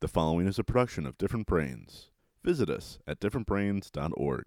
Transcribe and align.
The 0.00 0.06
following 0.06 0.46
is 0.46 0.60
a 0.60 0.62
production 0.62 1.06
of 1.06 1.18
Different 1.18 1.48
Brains. 1.48 2.10
Visit 2.44 2.70
us 2.70 3.00
at 3.04 3.18
differentbrains.org. 3.18 4.44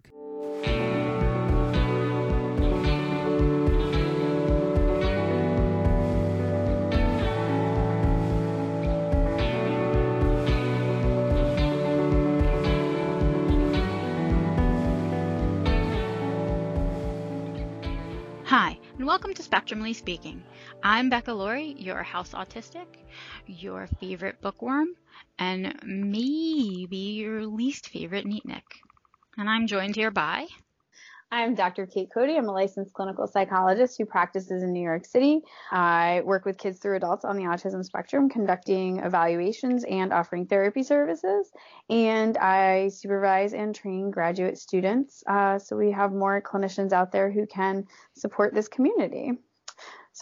Hi, 18.44 18.78
and 18.96 19.06
welcome 19.06 19.34
to 19.34 19.42
Spectrumly 19.42 19.94
Speaking. 19.94 20.42
I'm 20.84 21.10
Becca 21.10 21.32
Lory, 21.32 21.76
your 21.78 22.02
house 22.02 22.32
autistic, 22.32 22.86
your 23.46 23.86
favorite 24.00 24.40
bookworm, 24.40 24.88
and 25.38 25.78
maybe 25.84 26.96
your 26.96 27.46
least 27.46 27.88
favorite 27.88 28.26
neatnik. 28.26 28.64
And 29.38 29.48
I'm 29.48 29.68
joined 29.68 29.94
here 29.94 30.10
by 30.10 30.48
I'm 31.30 31.54
Dr. 31.54 31.86
Kate 31.86 32.10
Cody. 32.12 32.36
I'm 32.36 32.48
a 32.48 32.52
licensed 32.52 32.94
clinical 32.94 33.28
psychologist 33.28 33.96
who 33.96 34.06
practices 34.06 34.64
in 34.64 34.72
New 34.72 34.82
York 34.82 35.06
City. 35.06 35.40
I 35.70 36.20
work 36.24 36.44
with 36.44 36.58
kids 36.58 36.80
through 36.80 36.96
adults 36.96 37.24
on 37.24 37.36
the 37.36 37.44
autism 37.44 37.84
spectrum, 37.84 38.28
conducting 38.28 38.98
evaluations 38.98 39.84
and 39.84 40.12
offering 40.12 40.46
therapy 40.46 40.82
services. 40.82 41.50
And 41.88 42.36
I 42.36 42.88
supervise 42.88 43.54
and 43.54 43.72
train 43.72 44.10
graduate 44.10 44.58
students. 44.58 45.22
Uh, 45.26 45.60
so 45.60 45.76
we 45.76 45.92
have 45.92 46.12
more 46.12 46.42
clinicians 46.42 46.92
out 46.92 47.12
there 47.12 47.30
who 47.30 47.46
can 47.46 47.86
support 48.14 48.52
this 48.52 48.66
community. 48.66 49.38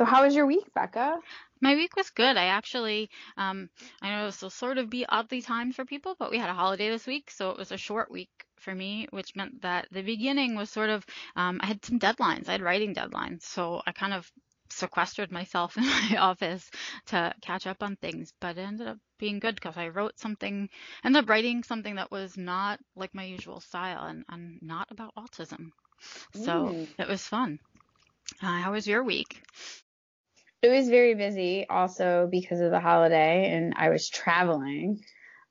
So, 0.01 0.07
how 0.07 0.25
was 0.25 0.35
your 0.35 0.47
week, 0.47 0.65
Becca? 0.75 1.19
My 1.61 1.75
week 1.75 1.95
was 1.95 2.09
good. 2.09 2.39
I 2.39 2.47
actually, 2.47 3.11
um, 3.37 3.69
I 4.01 4.09
know 4.09 4.25
this 4.25 4.41
will 4.41 4.49
sort 4.49 4.79
of 4.79 4.89
be 4.89 5.05
oddly 5.07 5.43
timed 5.43 5.77
for 5.77 5.85
people, 5.85 6.17
but 6.19 6.31
we 6.31 6.39
had 6.39 6.49
a 6.49 6.55
holiday 6.55 6.89
this 6.89 7.07
week, 7.07 7.31
so 7.31 7.51
it 7.51 7.59
was 7.59 7.71
a 7.71 7.77
short 7.77 8.11
week 8.11 8.31
for 8.61 8.75
me, 8.75 9.09
which 9.11 9.37
meant 9.37 9.61
that 9.61 9.89
the 9.91 10.01
beginning 10.01 10.57
was 10.57 10.71
sort 10.71 10.89
of, 10.89 11.05
um, 11.37 11.61
I 11.63 11.67
had 11.67 11.85
some 11.85 11.99
deadlines. 11.99 12.49
I 12.49 12.53
had 12.53 12.63
writing 12.63 12.95
deadlines, 12.95 13.43
so 13.43 13.83
I 13.87 13.93
kind 13.93 14.15
of 14.15 14.33
sequestered 14.71 15.31
myself 15.31 15.77
in 15.77 15.85
my 15.85 16.17
office 16.19 16.71
to 17.09 17.35
catch 17.43 17.67
up 17.67 17.83
on 17.83 17.97
things, 17.97 18.33
but 18.41 18.57
it 18.57 18.63
ended 18.63 18.89
up 18.89 18.97
being 19.19 19.39
good 19.39 19.57
because 19.57 19.77
I 19.77 19.89
wrote 19.89 20.19
something, 20.19 20.71
ended 21.05 21.25
up 21.25 21.29
writing 21.29 21.63
something 21.63 21.97
that 21.97 22.11
was 22.11 22.39
not 22.39 22.81
like 22.97 23.15
my 23.15 23.25
usual 23.25 23.61
style 23.61 24.05
and, 24.07 24.25
and 24.31 24.63
not 24.63 24.89
about 24.91 25.15
autism. 25.15 25.73
So 26.33 26.69
Ooh. 26.69 26.87
it 26.99 27.07
was 27.07 27.23
fun. 27.23 27.59
Uh, 28.43 28.61
how 28.63 28.73
was 28.73 28.87
your 28.87 29.05
week? 29.05 29.43
It 30.63 30.69
was 30.69 30.89
very 30.89 31.15
busy 31.15 31.67
also 31.69 32.29
because 32.31 32.61
of 32.61 32.71
the 32.71 32.81
holiday 32.81 33.51
and 33.51 33.75
I 33.77 33.89
was 33.89 34.09
traveling. 34.09 35.01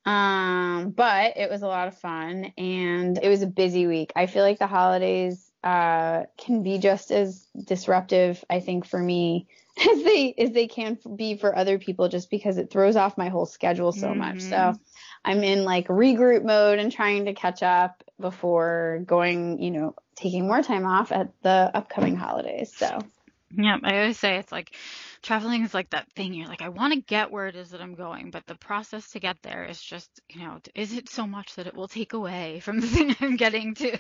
Um, 0.06 0.92
but 0.92 1.38
it 1.38 1.50
was 1.50 1.62
a 1.62 1.68
lot 1.68 1.88
of 1.88 1.98
fun 1.98 2.54
and 2.58 3.18
it 3.22 3.28
was 3.28 3.42
a 3.42 3.48
busy 3.48 3.86
week. 3.88 4.12
I 4.16 4.28
feel 4.28 4.44
like 4.44 4.60
the 4.60 4.68
holidays 4.68 5.52
uh, 5.64 6.24
can 6.38 6.64
be 6.64 6.78
just 6.80 7.12
as 7.12 7.48
disruptive, 7.66 8.44
I 8.50 8.60
think, 8.60 8.86
for 8.86 9.00
me 9.00 9.48
as 9.80 10.04
they 10.04 10.34
as 10.38 10.52
they 10.52 10.68
can 10.68 10.98
be 11.16 11.38
for 11.38 11.56
other 11.56 11.80
people 11.80 12.08
just 12.10 12.30
because 12.30 12.58
it 12.58 12.72
throws 12.72 12.96
off 12.96 13.18
my 13.18 13.30
whole 13.30 13.46
schedule 13.46 13.92
so 13.92 14.16
much. 14.16 14.42
So 14.42 14.74
Mhm. 14.74 14.80
I'm 15.26 15.44
in 15.44 15.64
like 15.66 15.88
regroup 15.88 16.44
mode 16.44 16.80
and 16.80 16.92
trying 16.92 17.26
to 17.26 17.34
catch 17.34 17.62
up 17.62 18.04
before 18.20 19.02
going, 19.06 19.62
you 19.62 19.72
know, 19.72 19.96
taking 20.16 20.48
more 20.48 20.62
time 20.64 20.86
off 20.86 21.12
at 21.12 21.34
the 21.44 21.72
upcoming 21.74 22.16
holidays. 22.16 22.74
So 22.76 23.10
Yeah, 23.56 23.78
I 23.84 24.00
always 24.00 24.20
say 24.20 24.38
it's 24.38 24.52
like 24.52 24.76
traveling 25.24 25.64
is 25.64 25.74
like 25.74 25.90
that 25.92 26.12
thing. 26.14 26.34
You're 26.34 26.48
like, 26.48 26.62
I 26.62 26.70
want 26.70 26.94
to 26.94 27.02
get 27.02 27.32
where 27.32 27.48
it 27.48 27.56
is 27.56 27.72
that 27.72 27.82
I'm 27.82 27.96
going, 27.96 28.32
but 28.32 28.46
the 28.48 28.56
process 28.56 29.12
to 29.12 29.20
get 29.20 29.42
there 29.44 29.66
is 29.66 29.82
just, 29.82 30.22
you 30.30 30.42
know, 30.42 30.60
is 30.76 30.94
it 30.94 31.10
so 31.10 31.26
much 31.28 31.56
that 31.56 31.68
it 31.68 31.76
will 31.76 31.88
take 31.88 32.14
away 32.14 32.60
from 32.62 32.80
the 32.80 32.88
thing 32.96 33.16
I'm 33.22 33.38
getting 33.38 33.76
to? 33.76 33.98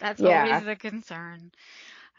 That's 0.00 0.22
Yeah. 0.22 0.22
always 0.24 0.62
the 0.62 0.76
concern. 0.76 1.52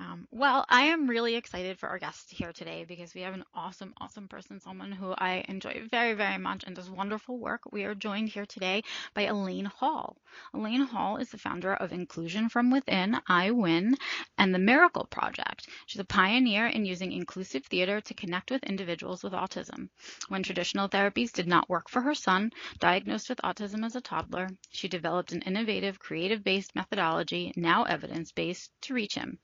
Um, 0.01 0.29
well, 0.31 0.65
I 0.69 0.83
am 0.83 1.09
really 1.09 1.35
excited 1.35 1.77
for 1.77 1.89
our 1.89 1.99
guest 1.99 2.31
here 2.31 2.53
today 2.53 2.85
because 2.87 3.13
we 3.13 3.19
have 3.21 3.33
an 3.33 3.43
awesome, 3.53 3.93
awesome 3.99 4.29
person, 4.29 4.61
someone 4.61 4.93
who 4.93 5.11
I 5.11 5.43
enjoy 5.49 5.81
very, 5.91 6.13
very 6.13 6.37
much 6.37 6.63
and 6.63 6.73
does 6.73 6.89
wonderful 6.89 7.37
work. 7.37 7.63
We 7.73 7.83
are 7.83 7.93
joined 7.95 8.29
here 8.29 8.45
today 8.45 8.83
by 9.13 9.23
Elaine 9.23 9.65
Hall. 9.65 10.15
Elaine 10.53 10.85
Hall 10.85 11.17
is 11.17 11.31
the 11.31 11.37
founder 11.37 11.73
of 11.73 11.91
Inclusion 11.91 12.47
from 12.47 12.71
Within, 12.71 13.19
I 13.27 13.51
Win, 13.51 13.97
and 14.37 14.55
the 14.55 14.59
Miracle 14.59 15.03
Project. 15.03 15.67
She's 15.85 15.99
a 15.99 16.05
pioneer 16.05 16.67
in 16.67 16.85
using 16.85 17.11
inclusive 17.11 17.65
theater 17.65 17.99
to 17.99 18.13
connect 18.13 18.51
with 18.51 18.63
individuals 18.63 19.21
with 19.21 19.33
autism. 19.33 19.89
When 20.29 20.43
traditional 20.43 20.87
therapies 20.87 21.33
did 21.33 21.47
not 21.47 21.67
work 21.67 21.89
for 21.89 21.99
her 22.01 22.15
son, 22.15 22.51
diagnosed 22.79 23.27
with 23.27 23.41
autism 23.43 23.85
as 23.85 23.97
a 23.97 24.01
toddler, 24.01 24.47
she 24.71 24.87
developed 24.87 25.33
an 25.33 25.41
innovative, 25.41 25.99
creative 25.99 26.41
based 26.41 26.73
methodology, 26.73 27.51
now 27.57 27.83
evidence 27.83 28.31
based, 28.31 28.71
to 28.83 28.93
reach 28.93 29.15
him. 29.15 29.39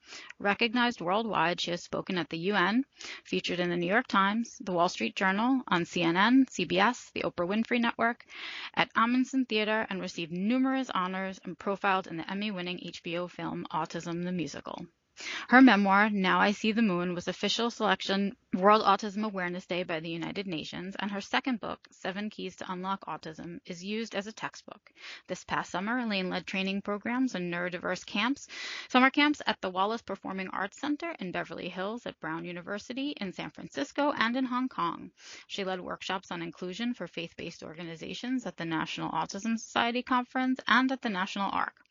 Recognized 0.45 1.01
worldwide, 1.01 1.59
she 1.59 1.71
has 1.71 1.81
spoken 1.81 2.19
at 2.19 2.29
the 2.29 2.37
UN, 2.37 2.85
featured 3.23 3.59
in 3.59 3.71
the 3.71 3.77
New 3.77 3.87
York 3.87 4.05
Times, 4.05 4.59
the 4.59 4.73
Wall 4.73 4.89
Street 4.89 5.15
Journal, 5.15 5.63
on 5.67 5.85
CNN, 5.85 6.45
CBS, 6.51 7.11
the 7.13 7.23
Oprah 7.23 7.47
Winfrey 7.47 7.81
Network, 7.81 8.27
at 8.75 8.93
Ahmanson 8.93 9.49
Theater, 9.49 9.87
and 9.89 9.99
received 9.99 10.31
numerous 10.31 10.91
honors 10.91 11.39
and 11.43 11.57
profiled 11.57 12.05
in 12.05 12.17
the 12.17 12.29
Emmy 12.29 12.51
winning 12.51 12.77
HBO 12.77 13.27
film 13.27 13.65
Autism 13.71 14.23
the 14.23 14.31
Musical. 14.31 14.85
Her 15.47 15.61
memoir, 15.61 16.09
Now 16.09 16.41
I 16.41 16.51
See 16.51 16.73
the 16.73 16.81
Moon, 16.81 17.13
was 17.13 17.29
official 17.29 17.71
selection 17.71 18.35
World 18.53 18.83
Autism 18.83 19.23
Awareness 19.23 19.65
Day 19.65 19.83
by 19.83 20.01
the 20.01 20.09
United 20.09 20.45
Nations, 20.45 20.93
and 20.99 21.09
her 21.11 21.21
second 21.21 21.61
book, 21.61 21.87
Seven 21.89 22.29
Keys 22.29 22.57
to 22.57 22.69
Unlock 22.69 23.05
Autism, 23.05 23.61
is 23.65 23.81
used 23.81 24.13
as 24.13 24.27
a 24.27 24.33
textbook. 24.33 24.91
This 25.27 25.45
past 25.45 25.71
summer, 25.71 25.99
Elaine 25.99 26.29
led 26.29 26.45
training 26.45 26.81
programs 26.81 27.33
and 27.33 27.53
neurodiverse 27.53 28.05
camps, 28.05 28.49
summer 28.89 29.09
camps 29.09 29.41
at 29.47 29.61
the 29.61 29.69
Wallis 29.69 30.01
Performing 30.01 30.49
Arts 30.49 30.81
Center 30.81 31.15
in 31.19 31.31
Beverly 31.31 31.69
Hills, 31.69 32.05
at 32.05 32.19
Brown 32.19 32.43
University, 32.43 33.11
in 33.11 33.31
San 33.31 33.51
Francisco, 33.51 34.11
and 34.11 34.35
in 34.35 34.43
Hong 34.43 34.67
Kong. 34.67 35.11
She 35.47 35.63
led 35.63 35.79
workshops 35.79 36.29
on 36.29 36.41
inclusion 36.41 36.93
for 36.93 37.07
faith 37.07 37.37
based 37.37 37.63
organizations 37.63 38.45
at 38.45 38.57
the 38.57 38.65
National 38.65 39.11
Autism 39.11 39.57
Society 39.57 40.03
Conference 40.03 40.59
and 40.67 40.91
at 40.91 41.01
the 41.01 41.09
National 41.09 41.49
ARC. 41.51 41.84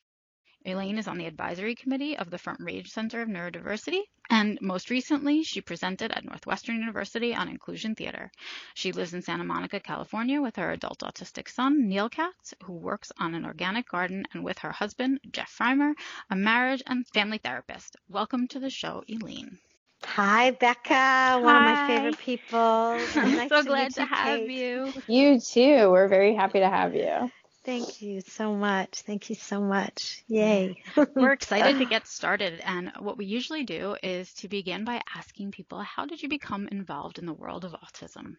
Elaine 0.66 0.96
is 0.98 1.06
on 1.08 1.18
the 1.18 1.26
advisory 1.26 1.74
committee 1.74 2.16
of 2.16 2.30
the 2.30 2.38
Front 2.38 2.60
Range 2.60 2.88
Center 2.90 3.20
of 3.20 3.28
Neurodiversity, 3.28 4.00
and 4.30 4.58
most 4.62 4.88
recently, 4.88 5.42
she 5.42 5.60
presented 5.60 6.10
at 6.12 6.24
Northwestern 6.24 6.76
University 6.76 7.34
on 7.34 7.48
inclusion 7.50 7.94
theater. 7.94 8.30
She 8.74 8.92
lives 8.92 9.12
in 9.12 9.20
Santa 9.20 9.44
Monica, 9.44 9.78
California, 9.78 10.40
with 10.40 10.56
her 10.56 10.70
adult 10.72 11.00
autistic 11.00 11.48
son, 11.50 11.86
Neil 11.88 12.08
Katz, 12.08 12.54
who 12.62 12.72
works 12.72 13.12
on 13.18 13.34
an 13.34 13.44
organic 13.44 13.88
garden, 13.88 14.24
and 14.32 14.42
with 14.42 14.58
her 14.60 14.72
husband, 14.72 15.20
Jeff 15.30 15.54
Frymer, 15.54 15.92
a 16.30 16.36
marriage 16.36 16.82
and 16.86 17.06
family 17.08 17.38
therapist. 17.38 17.96
Welcome 18.08 18.48
to 18.48 18.58
the 18.58 18.70
show, 18.70 19.04
Elaine. 19.06 19.58
Hi, 20.04 20.50
Becca. 20.52 21.40
One 21.42 21.56
of 21.56 21.62
my 21.62 21.86
favorite 21.88 22.18
people. 22.18 22.58
I'm 22.58 23.36
Nice 23.36 23.48
so 23.50 23.62
to 23.62 23.68
glad 23.68 23.84
meet 23.84 23.94
to 23.94 24.00
you, 24.02 24.06
have 24.06 24.40
Kate. 24.40 24.50
you. 24.50 24.92
you 25.08 25.40
too. 25.40 25.90
We're 25.90 26.08
very 26.08 26.34
happy 26.34 26.60
to 26.60 26.68
have 26.70 26.94
you. 26.94 27.30
Thank 27.64 28.02
you 28.02 28.20
so 28.20 28.54
much. 28.54 29.02
Thank 29.02 29.30
you 29.30 29.36
so 29.36 29.60
much. 29.60 30.22
Yay. 30.28 30.82
We're 31.14 31.32
excited 31.32 31.78
to 31.78 31.86
get 31.86 32.06
started, 32.06 32.60
and 32.64 32.92
what 32.98 33.16
we 33.16 33.24
usually 33.24 33.64
do 33.64 33.96
is 34.02 34.32
to 34.34 34.48
begin 34.48 34.84
by 34.84 35.00
asking 35.16 35.52
people, 35.52 35.80
how 35.80 36.04
did 36.04 36.22
you 36.22 36.28
become 36.28 36.68
involved 36.68 37.18
in 37.18 37.24
the 37.24 37.32
world 37.32 37.64
of 37.64 37.72
autism? 37.72 38.36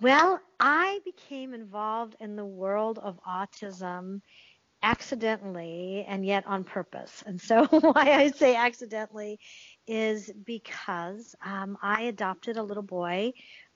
Well, 0.00 0.40
I 0.58 0.98
became 1.04 1.54
involved 1.54 2.16
in 2.18 2.34
the 2.34 2.44
world 2.44 2.98
of 2.98 3.20
autism 3.24 4.22
accidentally 4.82 6.04
and 6.08 6.26
yet 6.26 6.44
on 6.44 6.64
purpose. 6.64 7.22
And 7.24 7.40
so, 7.40 7.66
why 7.70 8.10
I 8.12 8.32
say 8.32 8.56
accidentally 8.56 9.38
is 9.86 10.32
because 10.44 11.36
um, 11.44 11.78
I 11.80 12.02
adopted 12.02 12.56
a 12.56 12.62
little 12.64 12.82
boy 12.82 13.34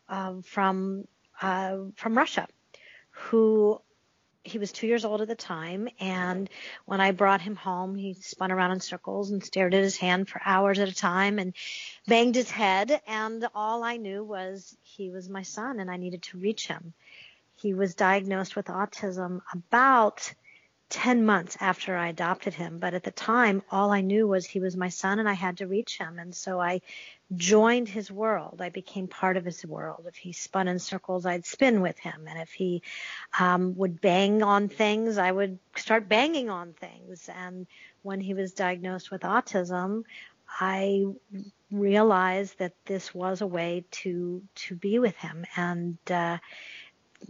um, 0.09 0.43
from 0.43 1.05
uh, 1.41 1.77
from 1.95 2.17
Russia, 2.17 2.49
who 3.11 3.81
he 4.47 4.59
was 4.59 4.73
two 4.73 4.87
years 4.87 5.05
old 5.05 5.21
at 5.21 5.29
the 5.29 5.35
time. 5.35 5.89
And 6.01 6.49
when 6.85 7.01
I 7.01 7.13
brought 7.13 7.41
him 7.41 7.57
home, 7.57 7.95
he 7.95 8.15
spun 8.15 8.53
around 8.53 8.73
in 8.73 8.81
circles 8.81 9.31
and 9.31 9.45
stared 9.45 9.75
at 9.75 9.83
his 9.83 9.97
hand 9.97 10.29
for 10.29 10.41
hours 10.45 10.79
at 10.79 10.89
a 10.89 10.95
time 10.95 11.39
and 11.39 11.53
banged 12.07 12.35
his 12.35 12.51
head. 12.51 13.01
And 13.07 13.47
all 13.55 13.83
I 13.83 13.97
knew 13.97 14.23
was 14.25 14.77
he 14.83 15.11
was 15.11 15.29
my 15.29 15.43
son 15.43 15.81
and 15.81 15.91
I 15.91 15.97
needed 15.97 16.23
to 16.25 16.39
reach 16.39 16.69
him. 16.69 16.95
He 17.57 17.75
was 17.75 17.95
diagnosed 17.95 18.55
with 18.55 18.67
autism 18.67 19.41
about 19.53 20.33
10 20.89 21.25
months 21.25 21.57
after 21.61 21.97
I 21.97 22.09
adopted 22.09 22.55
him. 22.55 22.79
But 22.79 22.95
at 22.95 23.03
the 23.03 23.11
time, 23.11 23.63
all 23.71 23.91
I 23.91 24.01
knew 24.03 24.29
was 24.29 24.47
he 24.47 24.61
was 24.61 24.77
my 24.77 24.89
son 24.89 25.19
and 25.19 25.29
I 25.29 25.33
had 25.33 25.59
to 25.59 25.67
reach 25.67 25.99
him. 25.99 26.19
And 26.19 26.35
so 26.35 26.61
I 26.61 26.81
joined 27.35 27.89
his 27.89 28.11
world. 28.11 28.61
I 28.61 28.69
became 28.69 29.09
part 29.09 29.37
of 29.37 29.45
his 29.45 29.65
world. 29.67 30.05
If 30.07 30.17
he 30.17 30.33
spun 30.33 30.69
in 30.69 30.79
circles, 30.79 31.27
I'd 31.27 31.45
spin 31.45 31.81
with 31.81 31.99
him. 31.99 32.27
And 32.29 32.41
if 32.41 32.53
he 32.53 32.83
um, 33.39 33.77
would 33.77 34.01
bang 34.01 34.43
on 34.43 34.69
things, 34.69 35.19
I 35.19 35.33
would 35.33 35.59
start 35.75 36.09
banging 36.09 36.51
on 36.51 36.73
things. 36.73 37.29
And 37.35 37.67
when 38.03 38.21
he 38.21 38.35
was 38.35 38.53
diagnosed 38.53 39.11
with 39.11 39.23
autism, 39.23 40.05
I 40.49 41.05
realized 41.71 42.61
that 42.61 42.75
this 42.85 43.13
was 43.13 43.41
a 43.41 43.47
way 43.47 43.85
to 43.91 44.41
to 44.55 44.77
be 44.77 45.01
with 45.01 45.17
him 45.17 45.45
and 45.57 45.99
uh, 46.09 46.39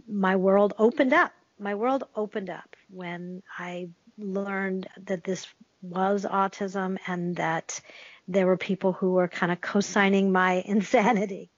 my 0.07 0.35
world 0.35 0.73
opened 0.77 1.13
up. 1.13 1.31
My 1.59 1.75
world 1.75 2.03
opened 2.15 2.49
up 2.49 2.75
when 2.89 3.41
I 3.57 3.89
learned 4.17 4.87
that 5.05 5.23
this 5.23 5.47
was 5.81 6.25
autism 6.25 6.97
and 7.07 7.35
that 7.37 7.79
there 8.27 8.45
were 8.45 8.57
people 8.57 8.93
who 8.93 9.13
were 9.13 9.27
kind 9.27 9.51
of 9.51 9.61
co-signing 9.61 10.31
my 10.31 10.53
insanity. 10.65 11.49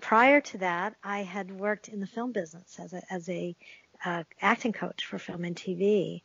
Prior 0.00 0.40
to 0.40 0.58
that, 0.58 0.96
I 1.04 1.22
had 1.22 1.50
worked 1.50 1.88
in 1.88 2.00
the 2.00 2.06
film 2.06 2.32
business 2.32 2.78
as 2.78 2.92
a, 2.92 3.02
as 3.12 3.28
a 3.28 3.54
uh, 4.04 4.24
acting 4.40 4.72
coach 4.72 5.04
for 5.04 5.18
film 5.18 5.44
and 5.44 5.54
TV. 5.54 6.22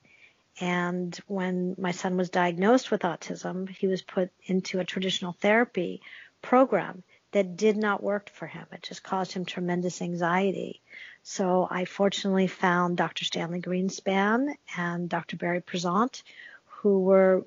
And 0.62 1.18
when 1.28 1.76
my 1.78 1.92
son 1.92 2.16
was 2.16 2.30
diagnosed 2.30 2.90
with 2.90 3.02
autism, 3.02 3.68
he 3.70 3.88
was 3.88 4.02
put 4.02 4.32
into 4.46 4.80
a 4.80 4.86
traditional 4.86 5.34
therapy 5.34 6.02
program 6.42 7.04
that 7.32 7.58
did 7.58 7.76
not 7.76 8.02
work 8.02 8.30
for 8.30 8.48
him. 8.48 8.66
It 8.72 8.82
just 8.82 9.04
caused 9.04 9.34
him 9.34 9.44
tremendous 9.44 10.02
anxiety. 10.02 10.82
So 11.27 11.68
I 11.69 11.86
fortunately 11.86 12.45
found 12.48 12.98
Dr. 12.98 13.25
Stanley 13.25 13.60
Greenspan 13.60 14.56
and 14.77 15.10
Dr. 15.10 15.38
Barry 15.38 15.60
Prizant, 15.60 16.22
who 16.66 17.00
were 17.01 17.44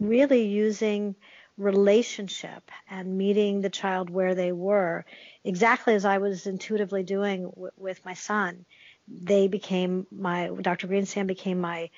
really 0.00 0.46
using 0.46 1.16
relationship 1.56 2.70
and 2.88 3.18
meeting 3.18 3.60
the 3.60 3.70
child 3.70 4.10
where 4.10 4.34
they 4.36 4.52
were, 4.52 5.04
exactly 5.44 5.94
as 5.94 6.04
I 6.04 6.18
was 6.18 6.46
intuitively 6.46 7.02
doing 7.02 7.50
w- 7.50 7.72
with 7.76 8.04
my 8.04 8.14
son. 8.14 8.64
They 9.08 9.48
became 9.48 10.06
my 10.12 10.48
Dr. 10.48 10.86
Greenspan 10.86 11.26
became 11.26 11.60
my 11.60 11.90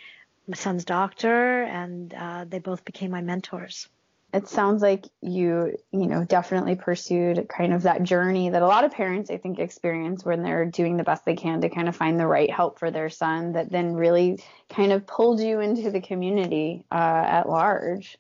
my 0.49 0.57
son's 0.57 0.85
doctor, 0.87 1.63
and 1.65 2.15
uh, 2.15 2.45
they 2.47 2.61
both 2.61 2.85
became 2.85 3.11
my 3.11 3.23
mentors. 3.23 3.89
It 4.35 4.49
sounds 4.49 4.83
like 4.83 5.07
you, 5.23 5.77
you 5.93 6.07
know, 6.07 6.25
definitely 6.25 6.75
pursued 6.75 7.49
kind 7.49 7.73
of 7.73 7.83
that 7.83 8.03
journey 8.03 8.51
that 8.51 8.63
a 8.63 8.67
lot 8.67 8.85
of 8.85 8.93
parents, 8.93 9.31
I 9.31 9.39
think, 9.39 9.59
experience 9.59 10.25
when 10.25 10.43
they're 10.43 10.67
doing 10.67 10.97
the 10.97 11.05
best 11.05 11.25
they 11.25 11.37
can 11.37 11.61
to 11.63 11.69
kind 11.69 11.89
of 11.89 11.97
find 11.97 12.19
the 12.19 12.27
right 12.27 12.51
help 12.51 12.79
for 12.79 12.91
their 12.91 13.09
son 13.09 13.53
that 13.53 13.71
then 13.71 13.95
really 13.95 14.43
kind 14.69 14.93
of 14.93 15.07
pulled 15.07 15.41
you 15.41 15.61
into 15.61 15.91
the 15.91 16.01
community 16.01 16.85
uh, 16.91 17.25
at 17.27 17.49
large. 17.49 18.19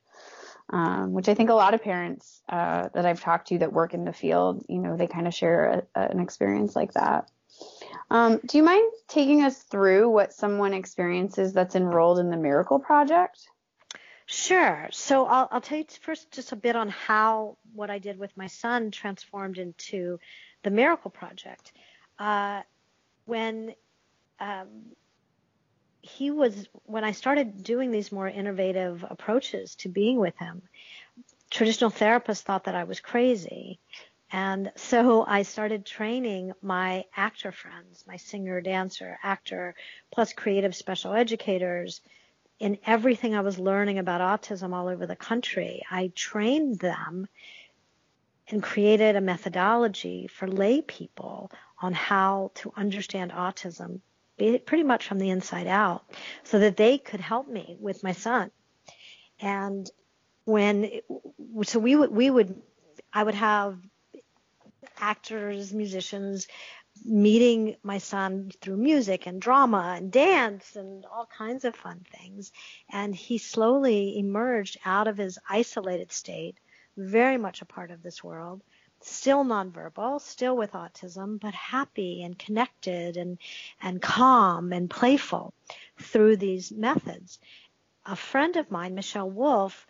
Um, 0.68 1.12
which 1.12 1.28
I 1.28 1.34
think 1.34 1.48
a 1.48 1.54
lot 1.54 1.74
of 1.74 1.82
parents 1.82 2.42
uh, 2.48 2.88
that 2.92 3.06
I've 3.06 3.20
talked 3.20 3.48
to 3.48 3.58
that 3.58 3.72
work 3.72 3.94
in 3.94 4.04
the 4.04 4.12
field, 4.12 4.64
you 4.68 4.78
know, 4.78 4.96
they 4.96 5.06
kind 5.06 5.28
of 5.28 5.34
share 5.34 5.84
a, 5.94 6.10
an 6.10 6.18
experience 6.18 6.74
like 6.74 6.94
that. 6.94 7.30
Um, 8.10 8.40
do 8.44 8.58
you 8.58 8.64
mind 8.64 8.90
taking 9.06 9.42
us 9.42 9.62
through 9.62 10.08
what 10.08 10.32
someone 10.32 10.74
experiences 10.74 11.52
that's 11.52 11.76
enrolled 11.76 12.18
in 12.18 12.30
the 12.30 12.36
Miracle 12.36 12.80
Project? 12.80 13.48
Sure. 14.26 14.88
So 14.90 15.24
I'll, 15.26 15.48
I'll 15.52 15.60
tell 15.60 15.78
you 15.78 15.84
first 16.02 16.32
just 16.32 16.50
a 16.52 16.56
bit 16.56 16.74
on 16.74 16.88
how 16.88 17.56
what 17.74 17.90
I 17.90 17.98
did 17.98 18.18
with 18.18 18.36
my 18.36 18.48
son 18.48 18.90
transformed 18.90 19.56
into 19.58 20.18
the 20.64 20.70
Miracle 20.70 21.12
Project. 21.12 21.72
Uh, 22.18 22.62
when 23.24 23.74
um, 24.40 24.68
he 26.02 26.30
was, 26.32 26.68
when 26.84 27.04
I 27.04 27.12
started 27.12 27.62
doing 27.62 27.92
these 27.92 28.10
more 28.10 28.28
innovative 28.28 29.04
approaches 29.08 29.76
to 29.76 29.88
being 29.88 30.18
with 30.18 30.36
him, 30.38 30.62
traditional 31.50 31.90
therapists 31.90 32.42
thought 32.42 32.64
that 32.64 32.74
I 32.74 32.84
was 32.84 32.98
crazy. 32.98 33.78
And 34.32 34.72
so 34.74 35.24
I 35.24 35.42
started 35.42 35.86
training 35.86 36.52
my 36.60 37.04
actor 37.16 37.52
friends, 37.52 38.04
my 38.08 38.16
singer, 38.16 38.60
dancer, 38.60 39.18
actor, 39.22 39.76
plus 40.10 40.32
creative 40.32 40.74
special 40.74 41.12
educators 41.12 42.00
in 42.58 42.78
everything 42.86 43.34
I 43.34 43.40
was 43.40 43.58
learning 43.58 43.98
about 43.98 44.20
autism 44.20 44.72
all 44.72 44.88
over 44.88 45.06
the 45.06 45.16
country. 45.16 45.82
I 45.90 46.12
trained 46.14 46.78
them 46.78 47.28
and 48.48 48.62
created 48.62 49.16
a 49.16 49.20
methodology 49.20 50.26
for 50.28 50.48
lay 50.48 50.80
people 50.80 51.50
on 51.80 51.92
how 51.92 52.52
to 52.54 52.72
understand 52.76 53.32
autism 53.32 54.00
pretty 54.38 54.82
much 54.82 55.06
from 55.06 55.18
the 55.18 55.30
inside 55.30 55.66
out 55.66 56.04
so 56.44 56.58
that 56.58 56.76
they 56.76 56.98
could 56.98 57.20
help 57.20 57.48
me 57.48 57.76
with 57.80 58.02
my 58.02 58.12
son. 58.12 58.50
And 59.40 59.90
when, 60.44 61.00
so 61.62 61.78
we 61.78 61.96
would, 61.96 62.10
we 62.10 62.30
would, 62.30 62.60
I 63.12 63.22
would 63.22 63.34
have 63.34 63.78
actors, 64.98 65.72
musicians, 65.72 66.48
meeting 67.04 67.76
my 67.82 67.98
son 67.98 68.50
through 68.60 68.76
music 68.76 69.26
and 69.26 69.40
drama 69.40 69.94
and 69.96 70.10
dance 70.10 70.76
and 70.76 71.04
all 71.06 71.26
kinds 71.26 71.64
of 71.64 71.74
fun 71.74 72.04
things. 72.10 72.52
And 72.90 73.14
he 73.14 73.38
slowly 73.38 74.18
emerged 74.18 74.78
out 74.84 75.08
of 75.08 75.16
his 75.16 75.38
isolated 75.48 76.12
state, 76.12 76.58
very 76.96 77.36
much 77.36 77.62
a 77.62 77.66
part 77.66 77.90
of 77.90 78.02
this 78.02 78.24
world, 78.24 78.62
still 79.00 79.44
nonverbal, 79.44 80.20
still 80.20 80.56
with 80.56 80.72
autism, 80.72 81.38
but 81.38 81.54
happy 81.54 82.22
and 82.22 82.38
connected 82.38 83.16
and, 83.16 83.38
and 83.82 84.00
calm 84.02 84.72
and 84.72 84.90
playful 84.90 85.52
through 85.98 86.36
these 86.36 86.72
methods. 86.72 87.38
A 88.04 88.16
friend 88.16 88.56
of 88.56 88.70
mine, 88.70 88.94
Michelle 88.94 89.30
Wolf, 89.30 89.86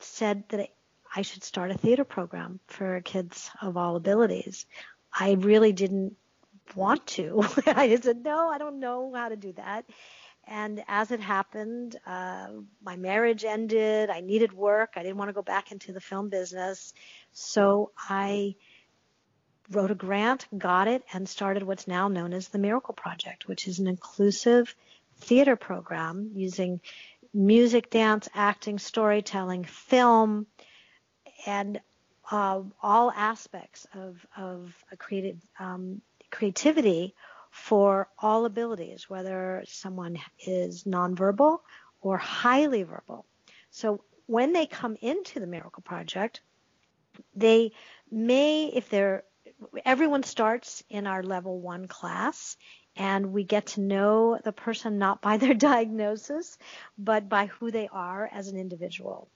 said 0.00 0.44
that 0.48 0.70
I 1.14 1.22
should 1.22 1.42
start 1.42 1.70
a 1.70 1.78
theater 1.78 2.04
program 2.04 2.60
for 2.66 3.00
kids 3.00 3.50
of 3.62 3.76
all 3.76 3.96
abilities. 3.96 4.66
I 5.12 5.32
really 5.32 5.72
didn't 5.72 6.16
want 6.74 7.06
to. 7.06 7.44
I 7.66 7.96
said, 7.96 8.24
no, 8.24 8.48
I 8.48 8.58
don't 8.58 8.80
know 8.80 9.12
how 9.14 9.28
to 9.28 9.36
do 9.36 9.52
that. 9.52 9.84
And 10.46 10.82
as 10.88 11.10
it 11.10 11.20
happened, 11.20 11.96
uh, 12.06 12.48
my 12.82 12.96
marriage 12.96 13.44
ended. 13.44 14.08
I 14.08 14.20
needed 14.20 14.52
work. 14.52 14.92
I 14.96 15.02
didn't 15.02 15.18
want 15.18 15.28
to 15.28 15.34
go 15.34 15.42
back 15.42 15.72
into 15.72 15.92
the 15.92 16.00
film 16.00 16.30
business. 16.30 16.94
So 17.32 17.92
I 17.98 18.54
wrote 19.70 19.90
a 19.90 19.94
grant, 19.94 20.46
got 20.56 20.88
it, 20.88 21.04
and 21.12 21.28
started 21.28 21.62
what's 21.62 21.86
now 21.86 22.08
known 22.08 22.32
as 22.32 22.48
the 22.48 22.58
Miracle 22.58 22.94
Project, 22.94 23.46
which 23.46 23.68
is 23.68 23.78
an 23.78 23.86
inclusive 23.86 24.74
theater 25.20 25.56
program 25.56 26.30
using 26.34 26.80
music, 27.34 27.90
dance, 27.90 28.28
acting, 28.34 28.78
storytelling, 28.78 29.64
film, 29.64 30.46
and 31.46 31.80
uh, 32.30 32.62
all 32.82 33.10
aspects 33.10 33.86
of, 33.94 34.24
of 34.36 34.74
creative, 34.98 35.38
um, 35.58 36.00
creativity 36.30 37.14
for 37.50 38.08
all 38.18 38.44
abilities, 38.44 39.08
whether 39.08 39.64
someone 39.66 40.18
is 40.46 40.84
nonverbal 40.84 41.60
or 42.00 42.18
highly 42.18 42.82
verbal. 42.82 43.24
So 43.70 44.02
when 44.26 44.52
they 44.52 44.66
come 44.66 44.96
into 45.00 45.40
the 45.40 45.46
Miracle 45.46 45.82
Project, 45.82 46.42
they 47.34 47.72
may, 48.10 48.66
if 48.66 48.90
they're, 48.90 49.24
everyone 49.84 50.22
starts 50.22 50.84
in 50.90 51.06
our 51.06 51.22
level 51.22 51.58
one 51.60 51.88
class 51.88 52.56
and 52.94 53.32
we 53.32 53.44
get 53.44 53.66
to 53.66 53.80
know 53.80 54.38
the 54.44 54.52
person 54.52 54.98
not 54.98 55.22
by 55.22 55.38
their 55.38 55.54
diagnosis, 55.70 56.58
but 56.98 57.28
by 57.28 57.46
who 57.46 57.70
they 57.70 57.88
are 57.90 58.28
as 58.30 58.48
an 58.48 58.58
individual 58.58 59.28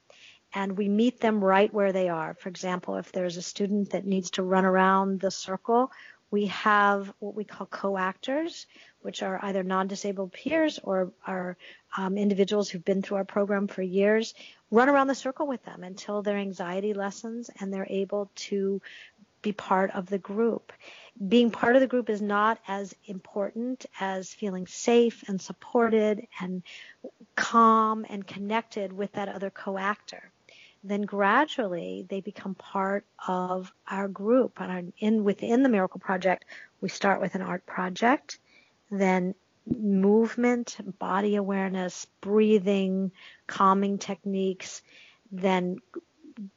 and 0.54 0.76
we 0.76 0.88
meet 0.88 1.21
them 1.21 1.42
right 1.42 1.73
where 1.73 1.92
they 1.92 2.09
are. 2.09 2.35
For 2.35 2.49
example, 2.49 2.97
if 2.97 3.12
there's 3.12 3.37
a 3.37 3.42
student 3.42 3.90
that 3.90 4.06
needs 4.06 4.32
to 4.32 4.42
run 4.42 4.64
around 4.64 5.21
the 5.21 5.30
circle, 5.30 5.90
we 6.30 6.47
have 6.47 7.12
what 7.18 7.35
we 7.35 7.44
call 7.44 7.66
co-actors, 7.66 8.66
which 9.02 9.23
are 9.23 9.38
either 9.42 9.62
non-disabled 9.62 10.32
peers 10.32 10.80
or 10.82 11.12
are 11.26 11.59
um, 11.97 12.16
individuals 12.16 12.71
who've 12.71 12.85
been 12.85 13.02
through 13.02 13.18
our 13.18 13.25
program 13.25 13.68
for 13.68 13.82
years, 13.82 14.35
run 14.71 14.88
around 14.88 15.09
the 15.09 15.14
circle 15.14 15.47
with 15.47 15.62
them 15.64 15.85
until 15.85 16.23
their 16.23 16.38
anxiety 16.38 16.94
lessens 16.94 17.50
and 17.61 17.73
they're 17.73 17.87
able 17.90 18.30
to 18.35 18.80
be 19.42 19.52
part 19.52 19.90
of 19.90 20.06
the 20.06 20.18
group. 20.18 20.73
Being 21.28 21.50
part 21.50 21.76
of 21.76 21.80
the 21.80 21.87
group 21.87 22.09
is 22.09 22.23
not 22.23 22.59
as 22.66 22.94
important 23.04 23.85
as 24.00 24.32
feeling 24.32 24.66
safe 24.66 25.25
and 25.28 25.40
supported 25.40 26.26
and 26.40 26.62
calm 27.37 28.06
and 28.09 28.26
connected 28.26 28.92
with 28.92 29.12
that 29.12 29.28
other 29.28 29.50
co-actor 29.50 30.31
then 30.84 31.02
gradually 31.02 32.06
they 32.08 32.20
become 32.20 32.54
part 32.54 33.04
of 33.26 33.72
our 33.88 34.08
group. 34.08 34.60
And 34.60 34.92
in 34.98 35.24
within 35.24 35.62
the 35.62 35.68
Miracle 35.68 36.00
Project, 36.00 36.44
we 36.80 36.88
start 36.88 37.20
with 37.20 37.34
an 37.34 37.42
art 37.42 37.64
project, 37.66 38.38
then 38.90 39.34
movement, 39.66 40.76
body 40.98 41.36
awareness, 41.36 42.06
breathing, 42.20 43.12
calming 43.46 43.98
techniques, 43.98 44.82
then 45.30 45.78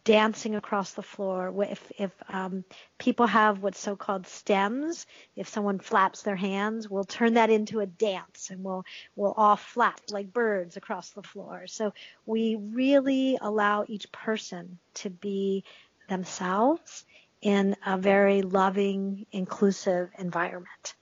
dancing 0.03 0.55
across 0.55 0.93
the 0.93 1.01
floor. 1.01 1.53
If 1.63 1.91
if 1.97 2.11
um, 2.29 2.63
people 2.97 3.27
have 3.27 3.61
what's 3.61 3.79
so-called 3.79 4.27
stems, 4.27 5.05
if 5.35 5.47
someone 5.47 5.79
flaps 5.79 6.21
their 6.21 6.35
hands, 6.35 6.89
we'll 6.89 7.03
turn 7.03 7.35
that 7.35 7.49
into 7.49 7.79
a 7.79 7.85
dance, 7.85 8.49
and 8.51 8.63
we'll 8.63 8.85
we'll 9.15 9.33
all 9.33 9.55
flap 9.55 9.99
like 10.09 10.31
birds 10.31 10.77
across 10.77 11.11
the 11.11 11.23
floor. 11.23 11.67
So 11.67 11.93
we 12.25 12.55
really 12.55 13.37
allow 13.41 13.85
each 13.87 14.11
person 14.11 14.79
to 14.95 15.09
be 15.09 15.63
themselves 16.09 17.05
in 17.41 17.75
a 17.85 17.97
very 17.97 18.41
loving, 18.41 19.25
inclusive 19.31 20.09
environment. 20.17 20.95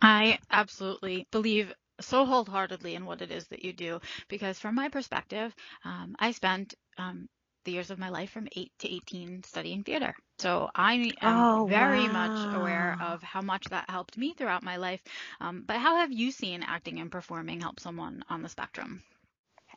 I 0.00 0.38
absolutely 0.50 1.26
believe 1.30 1.72
so 2.00 2.26
wholeheartedly 2.26 2.94
in 2.94 3.06
what 3.06 3.22
it 3.22 3.30
is 3.30 3.46
that 3.48 3.64
you 3.64 3.72
do 3.72 4.00
because 4.28 4.58
from 4.58 4.74
my 4.74 4.88
perspective 4.88 5.54
um, 5.84 6.16
i 6.18 6.32
spent 6.32 6.74
um, 6.98 7.28
the 7.64 7.72
years 7.72 7.90
of 7.90 7.98
my 7.98 8.08
life 8.10 8.30
from 8.30 8.48
8 8.56 8.72
to 8.78 8.88
18 8.94 9.42
studying 9.44 9.82
theater. 9.84 10.14
So 10.38 10.70
I 10.74 11.12
am 11.20 11.46
Oh, 11.46 11.66
very 11.66 12.08
much 12.08 12.46
aware 12.52 12.96
of 13.00 13.22
how 13.22 13.42
much 13.42 13.68
that 13.70 13.90
helped 13.90 14.16
me 14.16 14.34
throughout 14.34 14.62
my 14.62 14.76
life. 14.76 15.02
Um, 15.40 15.62
but 15.66 15.78
how 15.78 15.96
have 15.96 16.12
you 16.12 16.30
seen 16.30 16.62
acting 16.62 16.98
and 17.00 17.10
performing 17.10 17.60
help 17.60 17.80
someone 17.80 18.24
on 18.28 18.42
the 18.42 18.48
spectrum? 18.48 19.02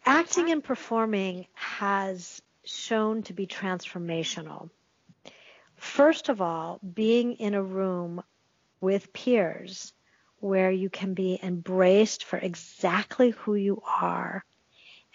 Acting 0.05 0.51
and 0.51 0.63
performing 0.63 1.47
has 1.53 2.41
shown 2.63 3.23
to 3.23 3.33
be 3.33 3.47
transformational. 3.47 4.69
First 5.77 6.29
of 6.29 6.41
all, 6.41 6.79
being 6.79 7.33
in 7.33 7.53
a 7.53 7.63
room 7.63 8.23
with 8.81 9.13
peers 9.13 9.93
where 10.39 10.71
you 10.71 10.89
can 10.89 11.13
be 11.13 11.39
embraced 11.41 12.23
for 12.23 12.37
exactly 12.37 13.31
who 13.31 13.55
you 13.55 13.81
are 13.85 14.43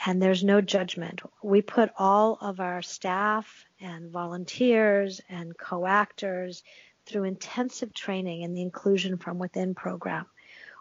and 0.05 0.21
there's 0.21 0.43
no 0.43 0.61
judgment. 0.61 1.21
We 1.43 1.63
put 1.63 1.91
all 1.99 2.39
of 2.41 2.61
our 2.61 2.83
staff 2.83 3.65
and 3.81 4.11
volunteers 4.11 5.21
and 5.29 5.57
co-actors 5.57 6.63
through 7.07 7.25
intensive 7.25 7.93
training 7.93 8.43
in 8.43 8.55
the 8.55 8.63
inclusion 8.63 9.19
from 9.19 9.39
within 9.39 9.75
program 9.75 10.27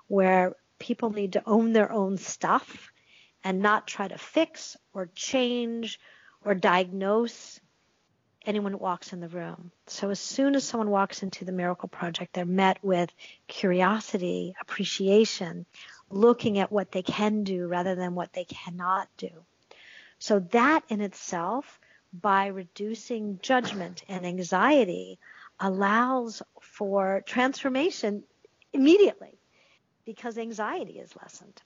where 0.07 0.55
people 0.79 1.11
need 1.11 1.33
to 1.33 1.43
own 1.45 1.73
their 1.73 1.91
own 1.91 2.17
stuff 2.17 2.91
and 3.43 3.59
not 3.61 3.87
try 3.87 4.07
to 4.07 4.17
fix 4.17 4.77
or 4.93 5.09
change 5.15 5.99
or 6.43 6.53
diagnose 6.55 7.59
anyone 8.45 8.71
who 8.71 8.77
walks 8.77 9.13
in 9.13 9.19
the 9.19 9.27
room. 9.27 9.71
So 9.87 10.09
as 10.09 10.19
soon 10.19 10.55
as 10.55 10.63
someone 10.63 10.89
walks 10.89 11.23
into 11.23 11.45
the 11.45 11.51
Miracle 11.51 11.89
Project, 11.89 12.33
they're 12.33 12.45
met 12.45 12.79
with 12.81 13.11
curiosity, 13.47 14.55
appreciation, 14.61 15.65
looking 16.11 16.59
at 16.59 16.71
what 16.71 16.91
they 16.91 17.01
can 17.01 17.43
do 17.43 17.67
rather 17.67 17.95
than 17.95 18.15
what 18.15 18.33
they 18.33 18.45
cannot 18.45 19.07
do. 19.17 19.29
So 20.19 20.39
that 20.51 20.83
in 20.89 21.01
itself, 21.01 21.79
by 22.13 22.47
reducing 22.47 23.39
judgment 23.41 24.03
and 24.09 24.25
anxiety, 24.25 25.19
allows 25.59 26.41
for 26.61 27.21
transformation 27.25 28.23
immediately 28.73 29.37
because 30.05 30.37
anxiety 30.37 30.99
is 30.99 31.15
lessened. 31.21 31.61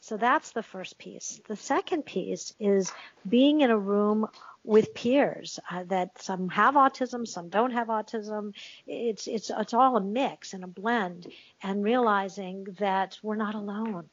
So 0.00 0.16
that's 0.16 0.52
the 0.52 0.62
first 0.62 0.98
piece. 0.98 1.40
The 1.48 1.56
second 1.56 2.04
piece 2.04 2.54
is 2.60 2.92
being 3.28 3.62
in 3.62 3.70
a 3.70 3.78
room 3.78 4.26
with 4.66 4.94
peers 4.94 5.60
uh, 5.70 5.84
that 5.84 6.20
some 6.20 6.48
have 6.48 6.74
autism, 6.74 7.26
some 7.26 7.48
don't 7.48 7.70
have 7.70 7.86
autism. 7.86 8.52
It's 8.86 9.26
it's 9.28 9.50
it's 9.56 9.72
all 9.72 9.96
a 9.96 10.00
mix 10.00 10.52
and 10.52 10.64
a 10.64 10.66
blend, 10.66 11.28
and 11.62 11.84
realizing 11.84 12.66
that 12.80 13.16
we're 13.22 13.36
not 13.36 13.54
alone, 13.54 14.10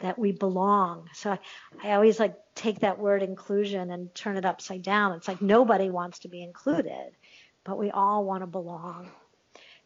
that 0.00 0.18
we 0.18 0.32
belong. 0.32 1.08
So 1.14 1.30
I, 1.30 1.38
I 1.82 1.92
always 1.92 2.18
like 2.18 2.34
take 2.56 2.80
that 2.80 2.98
word 2.98 3.22
inclusion 3.22 3.92
and 3.92 4.12
turn 4.14 4.36
it 4.36 4.44
upside 4.44 4.82
down. 4.82 5.12
It's 5.12 5.28
like 5.28 5.40
nobody 5.40 5.90
wants 5.90 6.20
to 6.20 6.28
be 6.28 6.42
included, 6.42 7.12
but 7.62 7.78
we 7.78 7.90
all 7.92 8.24
want 8.24 8.42
to 8.42 8.48
belong. 8.48 9.08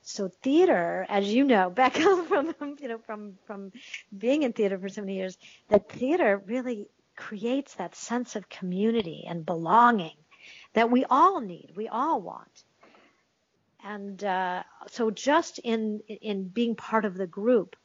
So 0.00 0.28
theater, 0.42 1.04
as 1.10 1.28
you 1.28 1.44
know, 1.44 1.68
Becca, 1.74 2.24
from 2.28 2.54
you 2.80 2.88
know 2.88 2.98
from 2.98 3.34
from 3.46 3.72
being 4.16 4.42
in 4.42 4.54
theater 4.54 4.78
for 4.78 4.88
so 4.88 5.02
many 5.02 5.16
years, 5.16 5.36
that 5.68 5.90
theater 5.90 6.42
really 6.46 6.88
creates 7.18 7.74
that 7.74 7.96
sense 7.96 8.36
of 8.36 8.48
community 8.48 9.24
and 9.28 9.44
belonging 9.44 10.16
that 10.72 10.90
we 10.90 11.04
all 11.04 11.40
need, 11.40 11.72
we 11.76 11.88
all 11.88 12.22
want. 12.22 12.64
And 13.84 14.22
uh, 14.22 14.62
so, 14.86 15.10
just 15.10 15.58
in 15.58 16.00
in 16.08 16.48
being 16.48 16.76
part 16.76 17.04
of 17.04 17.14
the 17.16 17.26
group, 17.26 17.76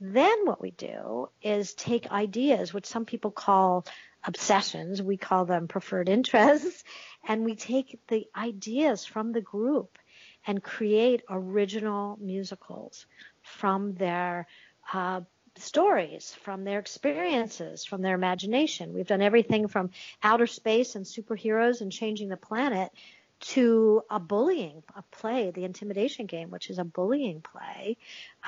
then 0.00 0.46
what 0.46 0.60
we 0.60 0.70
do 0.70 1.28
is 1.42 1.74
take 1.74 2.10
ideas, 2.10 2.72
which 2.72 2.86
some 2.86 3.04
people 3.04 3.30
call 3.30 3.86
obsessions, 4.24 5.02
we 5.02 5.16
call 5.16 5.44
them 5.44 5.68
preferred 5.68 6.08
interests, 6.08 6.84
and 7.28 7.44
we 7.44 7.54
take 7.54 7.98
the 8.08 8.26
ideas 8.36 9.04
from 9.04 9.32
the 9.32 9.40
group 9.40 9.98
and 10.46 10.62
create 10.62 11.22
original 11.28 12.16
musicals 12.20 13.06
from 13.42 13.94
their 13.94 14.46
uh, 14.92 15.20
stories, 15.58 16.34
from 16.42 16.64
their 16.64 16.78
experiences, 16.78 17.84
from 17.84 18.02
their 18.02 18.14
imagination. 18.14 18.92
We've 18.92 19.06
done 19.06 19.22
everything 19.22 19.68
from 19.68 19.90
outer 20.22 20.46
space 20.46 20.94
and 20.94 21.04
superheroes 21.04 21.80
and 21.80 21.90
changing 21.90 22.28
the 22.28 22.36
planet 22.36 22.92
to 23.38 24.02
a 24.10 24.18
bullying 24.18 24.82
a 24.94 25.02
play, 25.02 25.50
the 25.50 25.64
intimidation 25.64 26.26
game, 26.26 26.50
which 26.50 26.70
is 26.70 26.78
a 26.78 26.84
bullying 26.84 27.42
play 27.42 27.96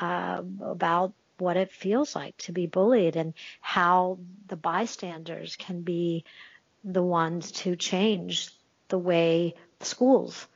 uh, 0.00 0.42
about 0.62 1.12
what 1.38 1.56
it 1.56 1.70
feels 1.70 2.16
like 2.16 2.36
to 2.38 2.52
be 2.52 2.66
bullied 2.66 3.16
and 3.16 3.34
how 3.60 4.18
the 4.48 4.56
bystanders 4.56 5.56
can 5.56 5.82
be 5.82 6.24
the 6.84 7.02
ones 7.02 7.52
to 7.52 7.76
change 7.76 8.50
the 8.88 8.98
way 8.98 9.54
schools 9.80 10.46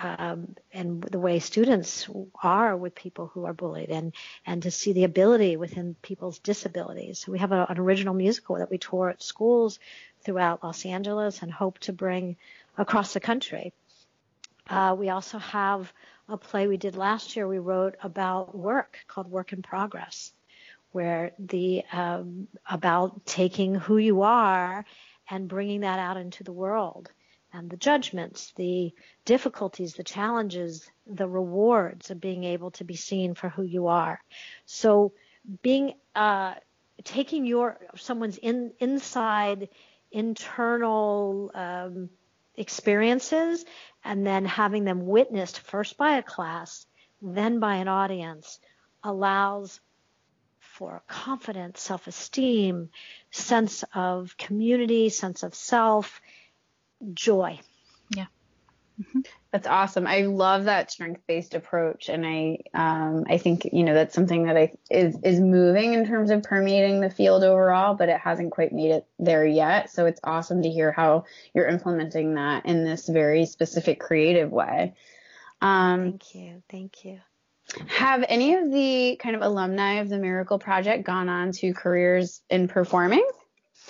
um, 0.00 0.54
and 0.72 1.02
the 1.02 1.18
way 1.18 1.40
students 1.40 2.08
are 2.42 2.76
with 2.76 2.94
people 2.94 3.26
who 3.26 3.44
are 3.44 3.52
bullied 3.52 3.90
and, 3.90 4.12
and 4.46 4.62
to 4.62 4.70
see 4.70 4.92
the 4.92 5.04
ability 5.04 5.56
within 5.56 5.96
people's 6.02 6.38
disabilities. 6.38 7.18
So 7.18 7.32
we 7.32 7.38
have 7.38 7.52
a, 7.52 7.66
an 7.68 7.78
original 7.78 8.14
musical 8.14 8.56
that 8.56 8.70
we 8.70 8.78
tour 8.78 9.10
at 9.10 9.22
schools 9.22 9.78
throughout 10.22 10.62
Los 10.62 10.86
Angeles 10.86 11.42
and 11.42 11.52
hope 11.52 11.78
to 11.80 11.92
bring 11.92 12.36
across 12.76 13.12
the 13.12 13.20
country. 13.20 13.72
Uh, 14.70 14.94
we 14.96 15.08
also 15.08 15.38
have 15.38 15.92
a 16.28 16.36
play 16.36 16.66
we 16.66 16.76
did 16.76 16.96
last 16.96 17.34
year 17.34 17.48
we 17.48 17.58
wrote 17.58 17.96
about 18.02 18.56
work 18.56 18.98
called 19.08 19.30
Work 19.30 19.52
in 19.52 19.62
Progress, 19.62 20.32
where 20.92 21.32
the 21.38 21.82
um, 21.90 22.48
about 22.70 23.24
taking 23.24 23.74
who 23.74 23.96
you 23.96 24.22
are 24.22 24.84
and 25.30 25.48
bringing 25.48 25.80
that 25.80 25.98
out 25.98 26.18
into 26.18 26.44
the 26.44 26.52
world 26.52 27.10
the 27.66 27.76
judgments, 27.76 28.52
the 28.56 28.92
difficulties, 29.24 29.94
the 29.94 30.04
challenges, 30.04 30.88
the 31.06 31.28
rewards 31.28 32.10
of 32.10 32.20
being 32.20 32.44
able 32.44 32.70
to 32.72 32.84
be 32.84 32.94
seen 32.94 33.34
for 33.34 33.48
who 33.48 33.62
you 33.62 33.88
are. 33.88 34.20
So 34.66 35.12
being 35.62 35.94
uh, 36.14 36.54
taking 37.04 37.46
your 37.46 37.78
someone's 37.96 38.36
in 38.36 38.72
inside 38.78 39.70
internal 40.12 41.50
um, 41.54 42.10
experiences 42.56 43.64
and 44.04 44.26
then 44.26 44.44
having 44.44 44.84
them 44.84 45.06
witnessed 45.06 45.60
first 45.60 45.96
by 45.96 46.18
a 46.18 46.22
class, 46.22 46.86
then 47.22 47.60
by 47.60 47.76
an 47.76 47.88
audience 47.88 48.60
allows 49.02 49.80
for 50.60 51.02
confidence, 51.08 51.80
self-esteem, 51.80 52.88
sense 53.30 53.84
of 53.94 54.36
community, 54.36 55.08
sense 55.08 55.42
of 55.42 55.54
self, 55.54 56.20
joy. 57.14 57.60
Yeah. 58.10 58.26
Mm-hmm. 59.00 59.20
That's 59.52 59.66
awesome. 59.66 60.06
I 60.06 60.22
love 60.22 60.64
that 60.64 60.90
strength-based 60.90 61.54
approach, 61.54 62.08
and 62.08 62.26
I 62.26 62.58
um, 62.74 63.24
I 63.28 63.38
think 63.38 63.68
you 63.72 63.84
know 63.84 63.94
that's 63.94 64.14
something 64.14 64.44
that 64.44 64.56
I 64.56 64.72
is 64.90 65.16
is 65.22 65.40
moving 65.40 65.94
in 65.94 66.06
terms 66.06 66.30
of 66.30 66.42
permeating 66.42 67.00
the 67.00 67.10
field 67.10 67.44
overall, 67.44 67.94
but 67.94 68.08
it 68.08 68.20
hasn't 68.20 68.50
quite 68.50 68.72
made 68.72 68.90
it 68.90 69.06
there 69.18 69.46
yet. 69.46 69.90
So 69.90 70.06
it's 70.06 70.20
awesome 70.24 70.62
to 70.62 70.68
hear 70.68 70.92
how 70.92 71.24
you're 71.54 71.68
implementing 71.68 72.34
that 72.34 72.66
in 72.66 72.84
this 72.84 73.08
very 73.08 73.46
specific 73.46 74.00
creative 74.00 74.50
way. 74.50 74.94
Um, 75.62 76.02
thank 76.02 76.34
you, 76.34 76.62
thank 76.68 77.04
you. 77.04 77.20
Have 77.86 78.24
any 78.28 78.54
of 78.54 78.70
the 78.70 79.16
kind 79.22 79.36
of 79.36 79.42
alumni 79.42 79.94
of 79.94 80.08
the 80.08 80.18
Miracle 80.18 80.58
Project 80.58 81.04
gone 81.04 81.28
on 81.28 81.52
to 81.52 81.72
careers 81.74 82.42
in 82.50 82.66
performing? 82.66 83.26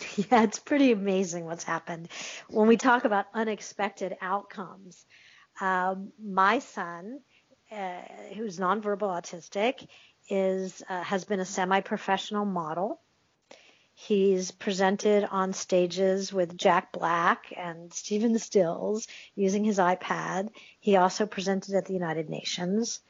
Yeah, 0.31 0.43
it's 0.43 0.59
pretty 0.59 0.93
amazing 0.93 1.45
what's 1.45 1.65
happened. 1.65 2.09
When 2.49 2.69
we 2.69 2.77
talk 2.77 3.05
about 3.05 3.27
unexpected 3.35 4.17
outcomes, 4.21 5.05
um, 5.61 6.13
my 6.23 6.59
son, 6.61 7.21
uh, 7.71 8.01
who's 8.35 8.59
nonverbal 8.59 9.01
autistic, 9.01 9.87
is 10.29 10.83
uh, 10.89 11.03
has 11.03 11.25
been 11.25 11.41
a 11.41 11.45
semi-professional 11.45 12.45
model. 12.45 13.01
He's 13.95 14.53
presented 14.53 15.25
on 15.25 15.53
stages 15.53 16.33
with 16.33 16.57
Jack 16.57 16.93
Black 16.93 17.53
and 17.57 17.93
Stephen 17.93 18.39
Stills 18.39 19.09
using 19.35 19.65
his 19.65 19.79
iPad. 19.79 20.51
He 20.79 20.97
also 20.97 21.27
presented 21.27 21.75
at 21.75 21.87
the 21.87 21.95
United 21.95 22.29
Nations 22.31 23.01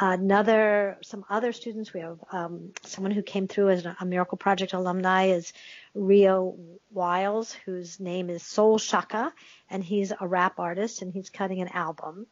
another 0.00 0.98
some 1.02 1.24
other 1.28 1.52
students 1.52 1.92
we 1.92 2.00
have 2.00 2.18
um, 2.32 2.72
someone 2.82 3.10
who 3.10 3.22
came 3.22 3.46
through 3.46 3.70
as 3.70 3.84
a 3.84 4.04
miracle 4.04 4.38
project 4.38 4.72
alumni 4.72 5.26
is 5.26 5.52
rio 5.94 6.56
wiles 6.90 7.52
whose 7.66 8.00
name 8.00 8.30
is 8.30 8.42
soul 8.42 8.78
shaka 8.78 9.32
and 9.68 9.84
he's 9.84 10.12
a 10.18 10.26
rap 10.26 10.58
artist 10.58 11.02
and 11.02 11.12
he's 11.12 11.30
cutting 11.30 11.60
an 11.60 11.68
album. 11.68 12.26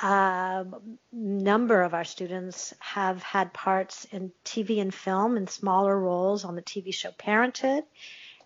A 0.00 0.64
um, 0.66 0.98
number 1.10 1.82
of 1.82 1.92
our 1.92 2.04
students 2.04 2.72
have 2.78 3.22
had 3.22 3.52
parts 3.52 4.06
in 4.12 4.30
tv 4.44 4.80
and 4.80 4.94
film 4.94 5.36
and 5.36 5.50
smaller 5.50 5.98
roles 5.98 6.44
on 6.44 6.54
the 6.54 6.62
tv 6.62 6.94
show 6.94 7.10
parenthood 7.10 7.82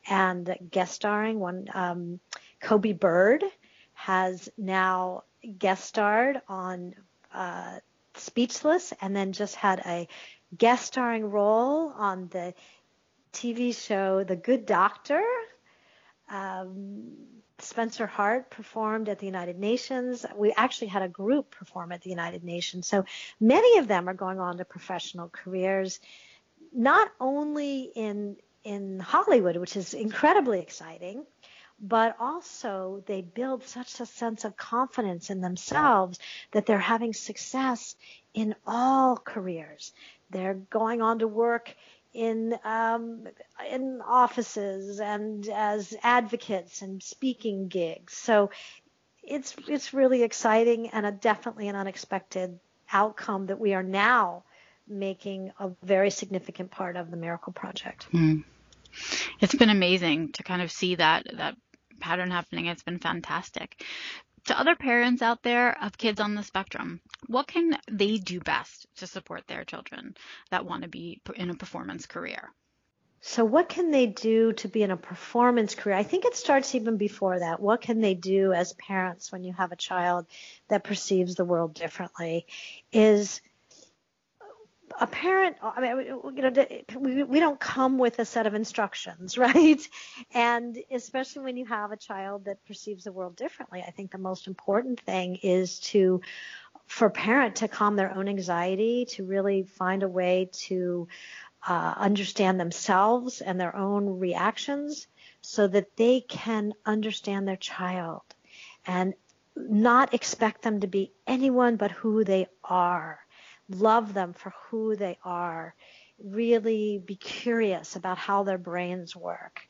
and 0.09 0.57
guest 0.71 0.95
starring 0.95 1.39
one 1.39 1.67
um, 1.75 2.21
Coby 2.63 2.99
Bird 2.99 3.45
has 3.95 4.49
now 4.57 5.25
guest 5.59 5.85
starred 5.85 6.41
on 6.49 6.95
uh, 7.35 7.79
Speechless 8.15 8.93
and 9.01 9.15
then 9.15 9.33
just 9.33 9.55
had 9.55 9.81
a 9.87 10.09
guest 10.57 10.87
starring 10.87 11.31
role 11.31 11.93
on 11.97 12.29
the 12.29 12.55
TV 13.33 13.75
show 13.75 14.25
The 14.25 14.37
Good 14.37 14.67
Doctor. 14.67 15.23
Um, 16.29 17.13
Spencer 17.59 18.07
Hart 18.07 18.51
performed 18.51 19.09
at 19.09 19.19
the 19.19 19.27
United 19.27 19.59
Nations. 19.59 20.27
We 20.35 20.53
actually 20.53 20.89
had 20.89 21.03
a 21.03 21.09
group 21.09 21.51
perform 21.51 21.93
at 21.93 22.03
the 22.03 22.11
United 22.11 22.43
Nations. 22.45 22.89
So 22.89 23.05
many 23.41 23.79
of 23.79 23.89
them 23.89 24.09
are 24.09 24.15
going 24.15 24.41
on 24.41 24.59
to 24.59 24.65
professional 24.65 25.29
careers, 25.29 26.01
not 26.73 27.11
only 27.21 27.91
in 27.95 28.37
in 28.65 29.01
Hollywood, 29.01 29.57
which 29.57 29.77
is 29.77 29.93
incredibly 29.93 30.61
exciting, 30.61 31.25
but 31.83 32.15
also 32.21 33.03
they 33.07 33.21
build 33.21 33.65
such 33.65 33.99
a 34.01 34.07
sense 34.07 34.45
of 34.45 34.57
confidence 34.57 35.31
in 35.31 35.41
themselves 35.41 36.21
that 36.53 36.65
they're 36.65 36.79
having 36.79 37.13
success 37.13 37.97
in 38.33 38.55
all 38.65 39.17
careers. 39.17 39.93
They're 40.31 40.55
going 40.55 41.03
on 41.03 41.19
to 41.19 41.29
work 41.29 41.75
in 42.15 42.55
um, 42.65 43.27
in 43.71 44.01
offices 44.07 45.01
and 45.01 45.49
as 45.49 45.95
advocates 46.03 46.83
and 46.83 47.03
speaking 47.03 47.69
gigs. 47.69 48.15
So 48.15 48.51
it's 49.23 49.55
it's 49.67 49.93
really 49.93 50.23
exciting 50.23 50.89
and 50.91 51.05
a, 51.05 51.13
definitely 51.13 51.69
an 51.69 51.77
unexpected 51.77 52.61
outcome 52.93 53.47
that 53.47 53.59
we 53.59 53.75
are 53.75 53.83
now 53.83 54.45
making 54.87 55.53
a 55.59 55.71
very 55.83 56.11
significant 56.11 56.71
part 56.71 56.97
of 56.97 57.11
the 57.11 57.17
Miracle 57.17 57.53
Project. 57.53 58.07
Mm. 58.13 58.45
It's 59.41 59.55
been 59.55 59.71
amazing 59.71 60.33
to 60.33 60.43
kind 60.43 60.61
of 60.61 60.71
see 60.71 60.97
that 60.97 61.27
that 61.35 61.57
pattern 62.03 62.31
happening. 62.31 62.67
It's 62.67 62.83
been 62.83 62.99
fantastic 62.99 63.83
to 64.47 64.59
other 64.59 64.75
parents 64.75 65.23
out 65.23 65.43
there 65.43 65.81
of 65.83 65.97
kids 65.97 66.21
on 66.21 66.35
the 66.35 66.43
spectrum, 66.43 67.01
what 67.27 67.47
can 67.47 67.77
they 67.91 68.19
do 68.19 68.41
best 68.41 68.87
to 68.97 69.07
support 69.07 69.47
their 69.47 69.65
children 69.65 70.17
that 70.51 70.67
want 70.67 70.83
to 70.83 70.89
be 70.89 71.21
in 71.37 71.51
a 71.51 71.55
performance 71.55 72.07
career? 72.07 72.53
So, 73.25 73.45
what 73.45 73.69
can 73.69 73.93
they 73.93 74.07
do 74.07 74.53
to 74.55 74.69
be 74.69 74.83
in 74.83 74.91
a 74.91 74.97
performance 74.97 75.77
career? 75.77 75.95
I 75.95 76.03
think 76.03 76.25
it 76.25 76.35
starts 76.35 76.75
even 76.75 76.97
before 76.97 77.39
that. 77.39 77.61
What 77.61 77.81
can 77.81 78.01
they 78.01 78.15
do 78.15 78.53
as 78.53 78.73
parents 78.73 79.31
when 79.31 79.45
you 79.45 79.53
have 79.53 79.71
a 79.71 79.77
child 79.77 80.27
that 80.67 80.83
perceives 80.83 81.37
the 81.37 81.45
world 81.45 81.75
differently? 81.75 82.47
Is 82.93 83.41
a 85.01 85.07
parent, 85.07 85.57
I 85.63 85.81
mean, 85.81 86.07
you 86.07 86.43
know, 86.43 86.67
we, 86.99 87.23
we 87.23 87.41
don't 87.41 87.59
come 87.59 87.99
with 87.99 88.19
a 88.19 88.25
set 88.25 88.47
of 88.47 88.55
instructions, 88.55 89.39
right? 89.39 89.81
And 90.33 90.79
especially 90.91 91.43
when 91.43 91.57
you 91.57 91.67
have 91.67 91.93
a 91.93 91.97
child 91.97 92.47
that 92.47 92.65
perceives 92.65 93.05
the 93.05 93.13
world 93.13 93.37
differently, 93.37 93.85
I 93.87 93.91
think 93.91 94.11
the 94.11 94.19
most 94.19 94.47
important 94.47 95.01
thing 95.01 95.37
is 95.43 95.81
to, 95.81 96.21
for 96.87 97.11
parent 97.11 97.57
to 97.57 97.69
calm 97.69 97.97
their 97.97 98.15
own 98.15 98.29
anxiety, 98.29 99.07
to 99.11 99.25
really 99.25 99.63
find 99.63 100.03
a 100.03 100.09
way 100.09 100.51
to 100.53 101.09
uh, 101.67 101.95
understand 101.97 102.59
themselves 102.59 103.41
and 103.41 103.61
their 103.61 103.77
own 103.77 104.19
reactions 104.19 105.07
so 105.41 105.67
that 105.67 105.97
they 105.97 106.21
can 106.21 106.73
understand 106.85 107.47
their 107.47 107.57
child 107.57 108.23
and 108.87 109.15
not 109.57 110.15
expect 110.15 110.63
them 110.63 110.81
to 110.81 110.87
be 110.87 111.13
anyone 111.27 111.77
but 111.77 111.91
who 111.91 112.25
they 112.25 112.47
are 112.65 113.21
love 113.75 114.15
them 114.15 114.33
for 114.33 114.53
who 114.69 114.97
they 114.97 115.19
are, 115.25 115.75
really 116.23 116.99
be 116.99 117.17
curious 117.17 117.97
about 117.97 118.19
how 118.19 118.43
their 118.43 118.59
brains 118.59 119.17
work, 119.17 119.61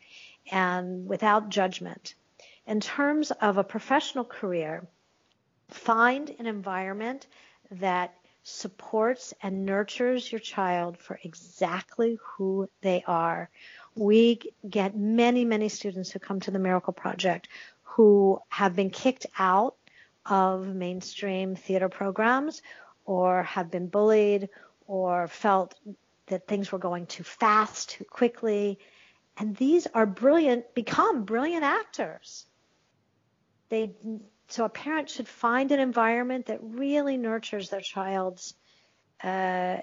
and 0.51 1.07
without 1.07 1.49
judgment. 1.49 2.15
In 2.67 2.81
terms 2.81 3.31
of 3.31 3.59
a 3.59 3.65
professional 3.65 4.25
career, 4.25 4.87
find 5.69 6.35
an 6.39 6.47
environment 6.47 7.27
that 7.71 8.15
supports 8.45 9.33
and 9.43 9.65
nurtures 9.65 10.31
your 10.31 10.41
child 10.41 10.99
for 10.99 11.19
exactly 11.23 12.19
who 12.23 12.69
they 12.81 13.05
are. 13.07 13.49
We 13.95 14.41
get 14.69 14.97
many, 14.97 15.45
many 15.45 15.69
students 15.69 16.11
who 16.11 16.19
come 16.19 16.41
to 16.41 16.51
the 16.51 16.59
Miracle 16.59 16.93
Project 16.93 17.49
who 17.83 18.41
have 18.49 18.75
been 18.75 18.91
kicked 18.91 19.27
out 19.39 19.77
of 20.25 20.67
mainstream 20.67 21.57
theater 21.57 21.89
programs 21.89 22.63
or 23.05 23.43
have 23.43 23.71
been 23.71 23.89
bullied 23.89 24.49
or 24.87 25.27
felt 25.29 25.75
that 26.27 26.47
things 26.47 26.71
were 26.73 26.79
going 26.79 27.07
too 27.07 27.25
fast, 27.25 27.91
too 27.91 28.05
quickly. 28.05 28.79
And 29.37 29.57
these 29.57 29.87
are 29.95 30.07
brilliant, 30.07 30.75
become 30.75 31.25
brilliant 31.25 31.65
actors. 31.65 32.47
They, 33.69 33.93
so 34.49 34.65
a 34.65 34.69
parent 34.69 35.09
should 35.09 35.29
find 35.29 35.73
an 35.73 35.81
environment 35.81 36.47
that 36.47 36.61
really 36.63 37.17
nurtures 37.17 37.71
their 37.71 37.81
child's 37.81 38.55
uh, 39.23 39.79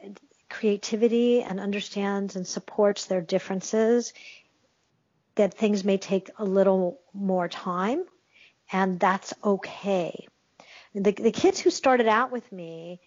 creativity 0.49 1.41
and 1.41 1.60
understands 1.60 2.36
and 2.36 2.45
supports 2.45 3.05
their 3.05 3.21
differences. 3.21 4.13
That 5.36 5.53
things 5.53 5.84
may 5.84 5.97
take 5.97 6.29
a 6.38 6.43
little 6.43 6.99
more 7.13 7.47
time, 7.47 8.03
and 8.71 8.99
that's 8.99 9.34
okay. 9.43 10.27
The, 10.93 11.12
the 11.12 11.32
kids 11.32 11.60
who 11.60 11.69
started 11.69 12.08
out 12.08 12.32
with 12.32 12.52
me 12.52 12.99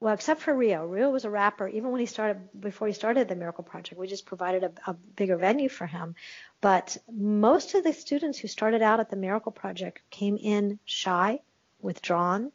well, 0.00 0.14
except 0.14 0.40
for 0.40 0.54
Rio. 0.54 0.86
Rio 0.86 1.10
was 1.10 1.26
a 1.26 1.30
rapper 1.30 1.68
even 1.68 1.90
when 1.90 2.00
he 2.00 2.06
started 2.06 2.48
before 2.58 2.88
he 2.88 2.94
started 2.94 3.28
the 3.28 3.36
Miracle 3.36 3.64
Project. 3.64 4.00
We 4.00 4.06
just 4.06 4.24
provided 4.24 4.64
a, 4.64 4.72
a, 4.90 4.94
bigger 4.94 5.36
venue 5.36 5.68
for 5.68 5.86
him. 5.86 6.14
But 6.62 6.96
most 7.12 7.74
of 7.74 7.84
the 7.84 7.92
students 7.92 8.38
who 8.38 8.48
started 8.48 8.80
out 8.80 8.98
at 8.98 9.10
the 9.10 9.16
Miracle 9.16 9.52
Project 9.52 10.00
came 10.08 10.38
in 10.38 10.78
shy, 10.86 11.40
withdrawn. 11.82 12.50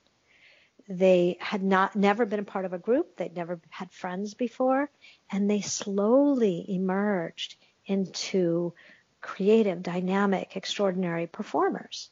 They 0.89 1.37
had 1.39 1.63
not 1.63 1.95
never 1.95 2.25
been 2.25 2.39
a 2.39 2.43
part 2.43 2.65
of 2.65 2.73
a 2.73 2.79
group. 2.79 3.15
They'd 3.15 3.35
never 3.35 3.59
had 3.69 3.91
friends 3.91 4.33
before, 4.33 4.89
and 5.31 5.49
they 5.49 5.61
slowly 5.61 6.65
emerged 6.67 7.57
into 7.85 8.73
creative, 9.21 9.83
dynamic, 9.83 10.55
extraordinary 10.55 11.27
performers. 11.27 12.09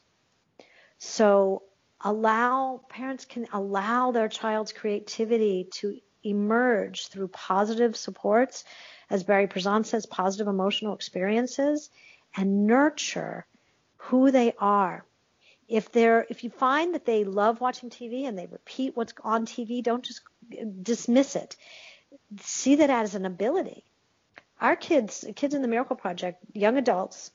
So 0.99 1.63
allow 2.03 2.81
parents 2.89 3.25
can 3.25 3.47
allow 3.53 4.11
their 4.11 4.27
child's 4.27 4.73
creativity 4.73 5.67
to 5.71 5.99
emerge 6.23 7.07
through 7.07 7.27
positive 7.29 7.95
supports 7.95 8.63
as 9.09 9.23
barry 9.23 9.47
Prizant 9.47 9.85
says 9.85 10.05
positive 10.05 10.47
emotional 10.47 10.93
experiences 10.93 11.89
and 12.35 12.67
nurture 12.67 13.45
who 13.97 14.31
they 14.31 14.53
are. 14.57 15.05
If 15.67 15.91
they're 15.91 16.25
if 16.29 16.43
you 16.43 16.49
find 16.49 16.93
that 16.93 17.05
they 17.05 17.23
love 17.23 17.61
watching 17.61 17.89
tv 17.89 18.27
and 18.27 18.37
they 18.37 18.47
repeat 18.47 18.95
what's 18.95 19.13
on 19.23 19.45
tv 19.45 19.81
don't 19.81 20.03
just 20.03 20.21
dismiss 20.81 21.35
it. 21.35 21.55
See 22.41 22.75
that 22.75 22.89
as 22.89 23.15
an 23.15 23.25
ability. 23.25 23.83
Our 24.59 24.75
kids 24.75 25.25
kids 25.35 25.53
in 25.53 25.61
the 25.61 25.67
miracle 25.67 25.95
project 25.95 26.43
young 26.53 26.77
adults 26.77 27.31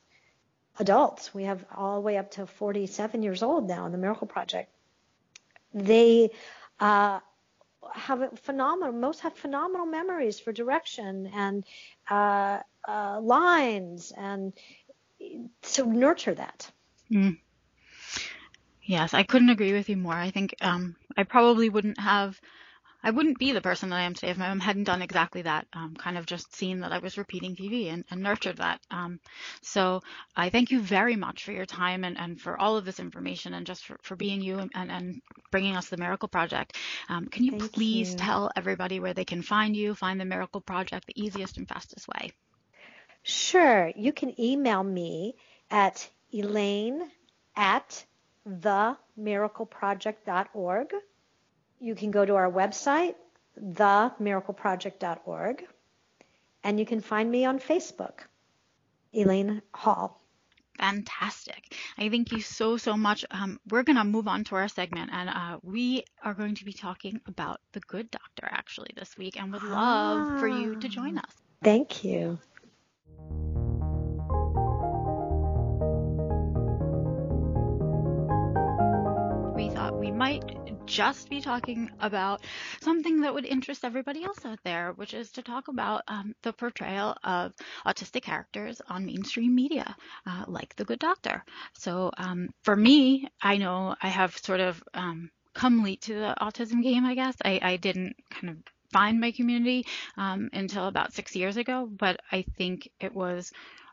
adults. 0.78 1.34
We 1.34 1.44
have 1.44 1.64
all 1.76 1.96
the 1.96 2.00
way 2.00 2.16
up 2.16 2.30
to 2.32 2.46
47 2.46 3.22
years 3.22 3.42
old 3.42 3.68
now 3.68 3.86
in 3.86 3.92
the 3.92 3.98
Miracle 3.98 4.26
Project. 4.26 4.70
They 5.74 6.30
uh, 6.80 7.20
have 7.92 8.38
phenomenal, 8.40 8.92
most 8.92 9.20
have 9.20 9.34
phenomenal 9.34 9.86
memories 9.86 10.40
for 10.40 10.52
direction 10.52 11.30
and 11.34 11.64
uh, 12.10 12.60
uh, 12.86 13.20
lines, 13.20 14.12
and 14.16 14.52
so 15.62 15.84
nurture 15.84 16.34
that. 16.34 16.70
Mm. 17.10 17.38
Yes, 18.82 19.12
I 19.12 19.22
couldn't 19.22 19.50
agree 19.50 19.72
with 19.72 19.88
you 19.90 19.96
more. 19.96 20.14
I 20.14 20.30
think 20.30 20.54
um, 20.62 20.96
I 21.16 21.24
probably 21.24 21.68
wouldn't 21.68 22.00
have 22.00 22.40
I 23.02 23.10
wouldn't 23.10 23.38
be 23.38 23.52
the 23.52 23.60
person 23.60 23.90
that 23.90 23.96
I 23.96 24.02
am 24.02 24.14
today 24.14 24.30
if 24.30 24.38
my 24.38 24.48
mom 24.48 24.60
hadn't 24.60 24.84
done 24.84 25.02
exactly 25.02 25.42
that, 25.42 25.66
um, 25.72 25.94
kind 25.96 26.16
of 26.18 26.26
just 26.26 26.54
seen 26.54 26.80
that 26.80 26.92
I 26.92 26.98
was 26.98 27.16
repeating 27.16 27.54
TV 27.54 27.92
and, 27.92 28.04
and 28.10 28.22
nurtured 28.22 28.56
that. 28.56 28.80
Um, 28.90 29.20
so 29.62 30.02
I 30.36 30.50
thank 30.50 30.72
you 30.72 30.80
very 30.80 31.14
much 31.14 31.44
for 31.44 31.52
your 31.52 31.66
time 31.66 32.02
and, 32.04 32.18
and 32.18 32.40
for 32.40 32.60
all 32.60 32.76
of 32.76 32.84
this 32.84 32.98
information 32.98 33.54
and 33.54 33.66
just 33.66 33.86
for, 33.86 33.98
for 34.02 34.16
being 34.16 34.40
you 34.40 34.58
and, 34.58 34.72
and, 34.74 34.90
and 34.90 35.22
bringing 35.52 35.76
us 35.76 35.88
the 35.88 35.96
Miracle 35.96 36.28
Project. 36.28 36.76
Um, 37.08 37.26
can 37.26 37.44
you 37.44 37.52
thank 37.52 37.72
please 37.72 38.10
you. 38.12 38.16
tell 38.16 38.50
everybody 38.56 38.98
where 38.98 39.14
they 39.14 39.24
can 39.24 39.42
find 39.42 39.76
you, 39.76 39.94
find 39.94 40.20
the 40.20 40.24
Miracle 40.24 40.60
Project 40.60 41.06
the 41.06 41.22
easiest 41.22 41.56
and 41.56 41.68
fastest 41.68 42.08
way? 42.08 42.32
Sure. 43.22 43.92
You 43.94 44.12
can 44.12 44.40
email 44.40 44.82
me 44.82 45.36
at 45.70 46.08
elaine 46.32 47.12
at 47.56 48.04
themiracleproject.org 48.48 50.94
you 51.80 51.94
can 51.94 52.10
go 52.10 52.24
to 52.24 52.34
our 52.34 52.50
website, 52.50 53.14
themiracleproject.org, 53.60 55.66
and 56.64 56.78
you 56.78 56.86
can 56.86 57.00
find 57.00 57.30
me 57.30 57.44
on 57.44 57.58
Facebook, 57.58 58.20
Elaine 59.12 59.62
Hall. 59.74 60.20
Fantastic. 60.78 61.74
I 61.98 62.08
thank 62.08 62.30
you 62.30 62.40
so, 62.40 62.76
so 62.76 62.96
much. 62.96 63.24
Um, 63.32 63.58
we're 63.68 63.82
going 63.82 63.96
to 63.96 64.04
move 64.04 64.28
on 64.28 64.44
to 64.44 64.54
our 64.54 64.68
segment, 64.68 65.10
and 65.12 65.28
uh, 65.28 65.58
we 65.62 66.04
are 66.22 66.34
going 66.34 66.54
to 66.54 66.64
be 66.64 66.72
talking 66.72 67.20
about 67.26 67.60
The 67.72 67.80
Good 67.80 68.10
Doctor 68.10 68.48
actually 68.48 68.90
this 68.96 69.16
week, 69.18 69.40
and 69.40 69.52
would 69.52 69.64
love 69.64 70.34
ah, 70.34 70.38
for 70.38 70.46
you 70.46 70.76
to 70.76 70.88
join 70.88 71.18
us. 71.18 71.32
Thank 71.64 72.04
you. 72.04 72.38
We 79.56 79.68
thought 79.70 79.98
we 79.98 80.12
might 80.12 80.67
just 80.88 81.28
be 81.28 81.40
talking 81.40 81.90
about 82.00 82.40
something 82.80 83.20
that 83.20 83.34
would 83.34 83.44
interest 83.44 83.84
everybody 83.84 84.24
else 84.24 84.44
out 84.44 84.58
there, 84.64 84.92
which 84.92 85.14
is 85.14 85.30
to 85.32 85.42
talk 85.42 85.68
about 85.68 86.02
um, 86.08 86.34
the 86.42 86.52
portrayal 86.52 87.16
of 87.22 87.52
autistic 87.86 88.22
characters 88.22 88.80
on 88.88 89.06
mainstream 89.06 89.54
media, 89.54 89.94
uh, 90.26 90.44
like 90.48 90.74
The 90.76 90.84
Good 90.84 90.98
Doctor. 90.98 91.44
So 91.74 92.10
um, 92.16 92.48
for 92.62 92.74
me, 92.74 93.28
I 93.42 93.58
know 93.58 93.94
I 94.02 94.08
have 94.08 94.36
sort 94.38 94.60
of 94.60 94.82
um, 94.94 95.30
come 95.54 95.84
late 95.84 96.02
to 96.02 96.14
the 96.14 96.34
autism 96.40 96.82
game, 96.82 97.04
I 97.04 97.14
guess. 97.14 97.36
I, 97.44 97.60
I 97.62 97.76
didn't 97.76 98.16
kind 98.30 98.50
of 98.50 98.56
find 98.90 99.20
my 99.20 99.32
community 99.32 99.86
um, 100.16 100.48
until 100.52 100.86
about 100.86 101.12
six 101.12 101.36
years 101.36 101.56
ago, 101.56 101.86
but 101.90 102.20
I 102.32 102.44
think 102.56 102.88
it 103.00 103.14
was 103.14 103.52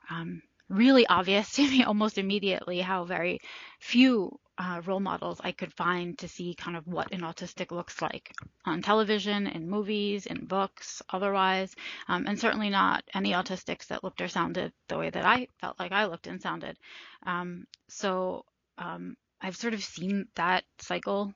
um, 0.10 0.41
really 0.69 1.08
obvious 1.08 1.51
to 1.56 1.63
me 1.63 1.84
almost 1.84 2.17
immediately 2.17 2.82
how 2.82 3.06
very 3.06 3.39
few 3.80 4.39
uh, 4.58 4.82
role 4.86 4.99
models 4.99 5.41
I 5.43 5.51
could 5.51 5.73
find 5.73 6.17
to 6.19 6.28
see 6.28 6.56
kind 6.56 6.78
of 6.78 6.88
what 6.88 7.12
an 7.12 7.21
autistic 7.21 7.71
looks 7.71 8.01
like 8.01 8.34
on 8.65 8.82
television, 8.82 9.47
in 9.47 9.69
movies, 9.69 10.25
in 10.25 10.45
books, 10.45 11.01
otherwise, 11.10 11.75
um, 12.08 12.25
and 12.25 12.39
certainly 12.39 12.69
not 12.69 13.04
any 13.13 13.32
autistics 13.32 13.88
that 13.88 14.04
looked 14.04 14.21
or 14.21 14.30
sounded 14.30 14.71
the 14.88 14.97
way 14.97 15.10
that 15.10 15.25
I 15.25 15.47
felt 15.60 15.78
like 15.80 15.91
I 15.91 16.06
looked 16.06 16.28
and 16.28 16.41
sounded. 16.41 16.78
Um, 17.25 17.65
so 17.89 18.45
um, 18.78 19.17
I've 19.41 19.58
sort 19.58 19.73
of 19.73 19.84
seen 19.84 20.28
that 20.36 20.63
cycle 20.80 21.34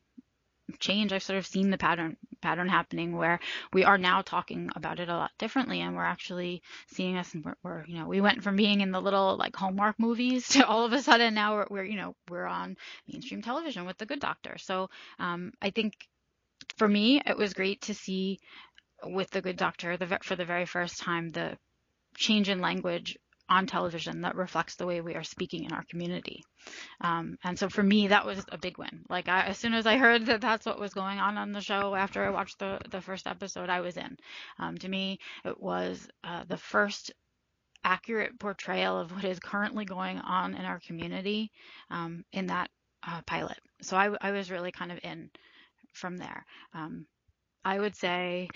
change 0.80 1.14
i've 1.14 1.24
sort 1.24 1.38
of 1.38 1.46
seen 1.46 1.70
the 1.70 1.78
pattern 1.78 2.16
pattern 2.42 2.68
happening 2.68 3.16
where 3.16 3.40
we 3.74 3.84
are 3.84 3.98
now 3.98 4.22
talking 4.22 4.70
about 4.76 5.00
it 5.00 5.10
a 5.10 5.16
lot 5.16 5.32
differently 5.38 5.82
and 5.82 5.96
we're 5.96 6.04
actually 6.04 6.62
seeing 6.88 7.18
us 7.18 7.34
and 7.34 7.44
we're, 7.44 7.56
we're 7.64 7.86
you 7.86 7.98
know 7.98 8.08
we 8.08 8.22
went 8.22 8.44
from 8.44 8.56
being 8.56 8.82
in 8.82 8.92
the 8.92 9.02
little 9.02 9.38
like 9.38 9.56
hallmark 9.56 10.00
movies 10.00 10.48
to 10.50 10.66
all 10.66 10.86
of 10.86 10.94
a 10.94 11.02
sudden 11.02 11.34
now 11.34 11.56
we're, 11.56 11.68
we're 11.70 11.84
you 11.84 11.98
know 11.98 12.16
we're 12.30 12.46
on 12.46 12.78
mainstream 13.08 13.42
television 13.42 13.86
with 13.86 13.98
the 13.98 14.06
good 14.06 14.20
doctor. 14.20 14.58
So 14.58 14.90
um, 15.20 15.52
i 15.62 15.70
think 15.70 15.94
for 16.78 16.88
me 16.88 17.22
it 17.26 17.38
was 17.38 17.54
great 17.54 17.82
to 17.82 17.94
see 17.94 18.40
with 19.04 19.30
the 19.32 19.42
good 19.42 19.58
doctor 19.58 19.98
the, 19.98 20.20
for 20.24 20.36
the 20.36 20.46
very 20.46 20.66
first 20.66 21.00
time 21.00 21.30
the 21.30 21.58
change 22.16 22.50
in 22.50 22.60
language 22.60 23.18
on 23.50 23.66
television 23.66 24.22
that 24.22 24.36
reflects 24.36 24.76
the 24.76 24.86
way 24.86 25.02
we 25.02 25.16
are 25.16 25.24
speaking 25.24 25.64
in 25.66 25.74
our 25.74 25.84
community. 25.90 26.44
Um, 27.02 27.38
and 27.44 27.58
so 27.58 27.68
for 27.68 27.84
me, 27.84 28.08
that 28.08 28.26
was 28.26 28.46
a 28.52 28.58
big 28.58 28.78
win. 28.78 29.06
Like 29.10 29.28
I, 29.28 29.48
as 29.48 29.58
soon 29.58 29.74
as 29.74 29.88
I 29.88 29.98
heard 29.98 30.28
that 30.28 30.42
that's 30.42 30.66
what 30.66 30.80
was 30.80 30.94
going 30.94 31.20
on 31.20 31.38
on 31.38 31.52
the 31.52 31.62
show 31.62 31.96
after 31.96 32.24
I 32.24 32.30
watched 32.30 32.60
the 32.60 32.80
the 32.90 33.02
first 33.02 33.28
episode, 33.28 33.70
I 33.70 33.82
was 33.82 33.98
in. 33.98 34.18
Um, 34.60 34.78
to 34.78 34.88
me, 34.88 35.20
it 35.44 35.60
was 35.60 36.08
uh, 36.24 36.44
the 36.48 36.58
first 36.58 37.12
accurate 37.84 38.40
portrayal 38.40 39.00
of 39.00 39.12
what 39.12 39.24
is 39.24 39.40
currently 39.40 39.86
going 39.86 40.20
on 40.20 40.54
in 40.54 40.66
our 40.66 40.80
community 40.80 41.52
um, 41.90 42.24
in 42.34 42.48
that 42.48 42.70
uh, 43.08 43.22
pilot. 43.26 43.58
So 43.82 43.96
I, 43.98 44.10
I 44.22 44.32
was 44.32 44.52
really 44.52 44.72
kind 44.72 44.92
of 44.92 45.00
in 45.04 45.30
from 45.94 46.18
there. 46.18 46.46
Um, 46.74 47.06
I 47.64 47.80
would 47.80 47.96
say 47.96 48.50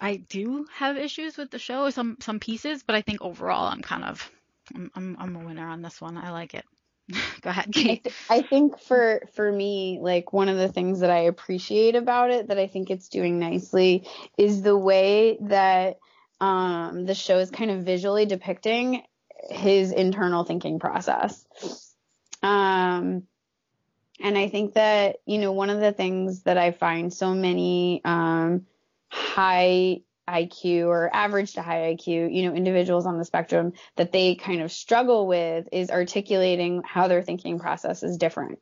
I 0.00 0.16
do 0.16 0.66
have 0.74 0.96
issues 0.96 1.36
with 1.36 1.50
the 1.50 1.58
show, 1.58 1.90
some 1.90 2.16
some 2.20 2.40
pieces, 2.40 2.82
but 2.82 2.96
I 2.96 3.02
think 3.02 3.22
overall 3.22 3.68
I'm 3.68 3.82
kind 3.82 4.04
of 4.04 4.30
I'm 4.74 4.90
I'm, 4.94 5.16
I'm 5.18 5.36
a 5.36 5.44
winner 5.44 5.68
on 5.68 5.82
this 5.82 6.00
one. 6.00 6.16
I 6.16 6.30
like 6.30 6.54
it. 6.54 6.64
Go 7.42 7.50
ahead, 7.50 7.72
Kate. 7.72 7.90
I, 7.90 7.96
th- 7.96 8.14
I 8.30 8.42
think 8.42 8.78
for 8.78 9.22
for 9.34 9.50
me, 9.50 9.98
like 10.00 10.32
one 10.32 10.48
of 10.48 10.56
the 10.56 10.68
things 10.68 11.00
that 11.00 11.10
I 11.10 11.20
appreciate 11.20 11.96
about 11.96 12.30
it, 12.30 12.48
that 12.48 12.58
I 12.58 12.66
think 12.66 12.90
it's 12.90 13.08
doing 13.08 13.38
nicely, 13.38 14.06
is 14.38 14.62
the 14.62 14.76
way 14.76 15.38
that 15.42 15.98
um, 16.40 17.04
the 17.04 17.14
show 17.14 17.38
is 17.38 17.50
kind 17.50 17.70
of 17.70 17.84
visually 17.84 18.26
depicting 18.26 19.02
his 19.50 19.92
internal 19.92 20.44
thinking 20.44 20.78
process. 20.78 21.44
Um, 22.42 23.24
and 24.22 24.36
I 24.38 24.48
think 24.48 24.74
that 24.74 25.16
you 25.26 25.38
know 25.38 25.52
one 25.52 25.70
of 25.70 25.80
the 25.80 25.92
things 25.92 26.44
that 26.44 26.58
I 26.58 26.70
find 26.70 27.12
so 27.12 27.34
many 27.34 28.00
um, 28.04 28.66
high 29.10 30.00
IQ 30.28 30.86
or 30.86 31.14
average 31.14 31.54
to 31.54 31.62
high 31.62 31.94
IQ, 31.94 32.34
you 32.34 32.42
know, 32.48 32.54
individuals 32.54 33.06
on 33.06 33.18
the 33.18 33.24
spectrum 33.24 33.72
that 33.96 34.12
they 34.12 34.36
kind 34.36 34.62
of 34.62 34.70
struggle 34.70 35.26
with 35.26 35.68
is 35.72 35.90
articulating 35.90 36.82
how 36.84 37.08
their 37.08 37.22
thinking 37.22 37.58
process 37.58 38.02
is 38.02 38.16
different. 38.16 38.58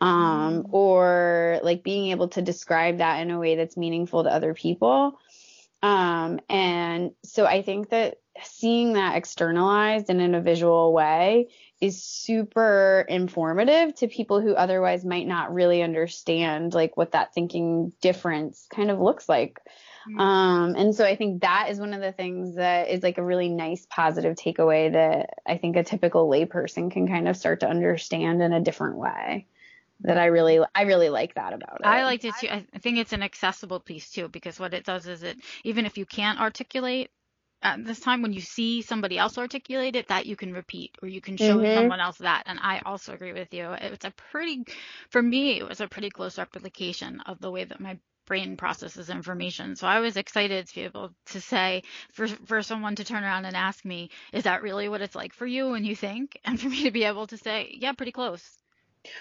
Um, 0.00 0.62
mm. 0.62 0.66
or 0.72 1.60
like 1.62 1.82
being 1.82 2.10
able 2.10 2.28
to 2.28 2.42
describe 2.42 2.98
that 2.98 3.20
in 3.20 3.30
a 3.30 3.38
way 3.38 3.56
that's 3.56 3.76
meaningful 3.76 4.24
to 4.24 4.32
other 4.32 4.52
people. 4.52 5.18
Um, 5.82 6.40
and 6.48 7.12
so 7.24 7.46
I 7.46 7.62
think 7.62 7.90
that 7.90 8.16
seeing 8.42 8.94
that 8.94 9.16
externalized 9.16 10.10
and 10.10 10.20
in 10.20 10.34
a 10.34 10.40
visual 10.40 10.92
way 10.92 11.48
is 11.80 12.02
super 12.02 13.04
informative 13.08 13.94
to 13.96 14.08
people 14.08 14.40
who 14.40 14.54
otherwise 14.54 15.04
might 15.04 15.26
not 15.26 15.52
really 15.52 15.82
understand 15.82 16.72
like 16.72 16.96
what 16.96 17.12
that 17.12 17.34
thinking 17.34 17.92
difference 18.00 18.66
kind 18.74 18.90
of 18.90 18.98
looks 18.98 19.28
like. 19.28 19.60
Mm-hmm. 20.08 20.20
Um, 20.20 20.74
and 20.76 20.94
so 20.94 21.04
I 21.04 21.16
think 21.16 21.42
that 21.42 21.68
is 21.70 21.78
one 21.78 21.92
of 21.92 22.00
the 22.00 22.12
things 22.12 22.56
that 22.56 22.88
is 22.88 23.02
like 23.02 23.18
a 23.18 23.24
really 23.24 23.50
nice 23.50 23.86
positive 23.90 24.36
takeaway 24.36 24.92
that 24.92 25.34
I 25.46 25.58
think 25.58 25.76
a 25.76 25.84
typical 25.84 26.28
layperson 26.30 26.90
can 26.90 27.08
kind 27.08 27.28
of 27.28 27.36
start 27.36 27.60
to 27.60 27.68
understand 27.68 28.40
in 28.40 28.52
a 28.52 28.60
different 28.60 28.96
way. 28.96 29.46
That 30.00 30.18
I 30.18 30.26
really, 30.26 30.60
I 30.74 30.82
really 30.82 31.08
like 31.08 31.36
that 31.36 31.54
about 31.54 31.80
it. 31.80 31.86
I 31.86 32.04
liked 32.04 32.26
it 32.26 32.34
too. 32.38 32.48
I 32.48 32.66
think 32.80 32.98
it's 32.98 33.14
an 33.14 33.22
accessible 33.22 33.80
piece 33.80 34.10
too, 34.10 34.28
because 34.28 34.60
what 34.60 34.74
it 34.74 34.84
does 34.84 35.06
is 35.06 35.22
it, 35.22 35.38
even 35.64 35.86
if 35.86 35.96
you 35.96 36.04
can't 36.04 36.38
articulate 36.38 37.10
at 37.66 37.84
this 37.84 38.00
time 38.00 38.22
when 38.22 38.32
you 38.32 38.40
see 38.40 38.82
somebody 38.82 39.18
else 39.18 39.38
articulate 39.38 39.96
it 39.96 40.08
that 40.08 40.26
you 40.26 40.36
can 40.36 40.52
repeat 40.52 40.96
or 41.02 41.08
you 41.08 41.20
can 41.20 41.36
show 41.36 41.56
mm-hmm. 41.56 41.74
someone 41.74 42.00
else 42.00 42.18
that 42.18 42.44
and 42.46 42.58
i 42.62 42.80
also 42.84 43.12
agree 43.12 43.32
with 43.32 43.52
you 43.52 43.72
it's 43.72 44.04
a 44.04 44.12
pretty 44.30 44.64
for 45.10 45.20
me 45.20 45.58
it 45.58 45.68
was 45.68 45.80
a 45.80 45.88
pretty 45.88 46.10
close 46.10 46.38
replication 46.38 47.20
of 47.26 47.40
the 47.40 47.50
way 47.50 47.64
that 47.64 47.80
my 47.80 47.98
brain 48.26 48.56
processes 48.56 49.08
information. 49.08 49.76
So 49.76 49.86
I 49.86 50.00
was 50.00 50.16
excited 50.16 50.66
to 50.66 50.74
be 50.74 50.82
able 50.82 51.12
to 51.26 51.40
say 51.40 51.84
for 52.12 52.26
for 52.26 52.60
someone 52.62 52.96
to 52.96 53.04
turn 53.04 53.22
around 53.22 53.44
and 53.44 53.56
ask 53.56 53.84
me, 53.84 54.10
is 54.32 54.44
that 54.44 54.62
really 54.62 54.88
what 54.88 55.00
it's 55.00 55.14
like 55.14 55.32
for 55.32 55.46
you 55.46 55.70
when 55.70 55.84
you 55.84 55.96
think? 55.96 56.38
And 56.44 56.60
for 56.60 56.68
me 56.68 56.84
to 56.84 56.90
be 56.90 57.04
able 57.04 57.26
to 57.28 57.36
say, 57.36 57.76
yeah, 57.78 57.92
pretty 57.92 58.12
close. 58.12 58.42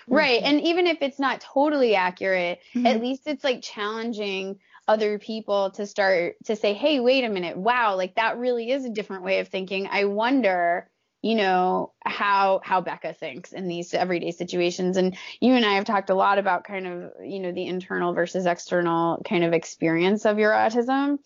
Right. 0.07 0.41
And 0.41 0.61
even 0.61 0.87
if 0.87 0.97
it's 1.01 1.19
not 1.19 1.41
totally 1.41 1.95
accurate, 1.95 2.59
mm-hmm. 2.73 2.87
at 2.87 3.01
least 3.01 3.27
it's 3.27 3.43
like 3.43 3.61
challenging 3.61 4.59
other 4.87 5.19
people 5.19 5.71
to 5.71 5.85
start 5.85 6.35
to 6.45 6.55
say, 6.55 6.73
hey, 6.73 6.99
wait 6.99 7.23
a 7.23 7.29
minute, 7.29 7.57
wow, 7.57 7.95
like 7.95 8.15
that 8.15 8.37
really 8.37 8.71
is 8.71 8.85
a 8.85 8.89
different 8.89 9.23
way 9.23 9.39
of 9.39 9.47
thinking. 9.47 9.87
I 9.91 10.05
wonder 10.05 10.89
you 11.25 11.33
know 11.33 11.91
how 12.05 12.61
how 12.63 12.81
Becca 12.81 13.13
thinks 13.13 13.51
in 13.51 13.67
these 13.67 13.95
everyday 13.95 14.29
situations. 14.29 14.95
And 14.95 15.17
you 15.39 15.53
and 15.53 15.65
I 15.65 15.73
have 15.73 15.85
talked 15.85 16.11
a 16.11 16.13
lot 16.13 16.37
about 16.37 16.65
kind 16.65 16.85
of 16.85 17.13
you 17.23 17.39
know 17.39 17.51
the 17.51 17.65
internal 17.65 18.13
versus 18.13 18.45
external 18.45 19.23
kind 19.27 19.43
of 19.43 19.51
experience 19.51 20.27
of 20.27 20.37
your 20.37 20.51
autism. 20.51 21.17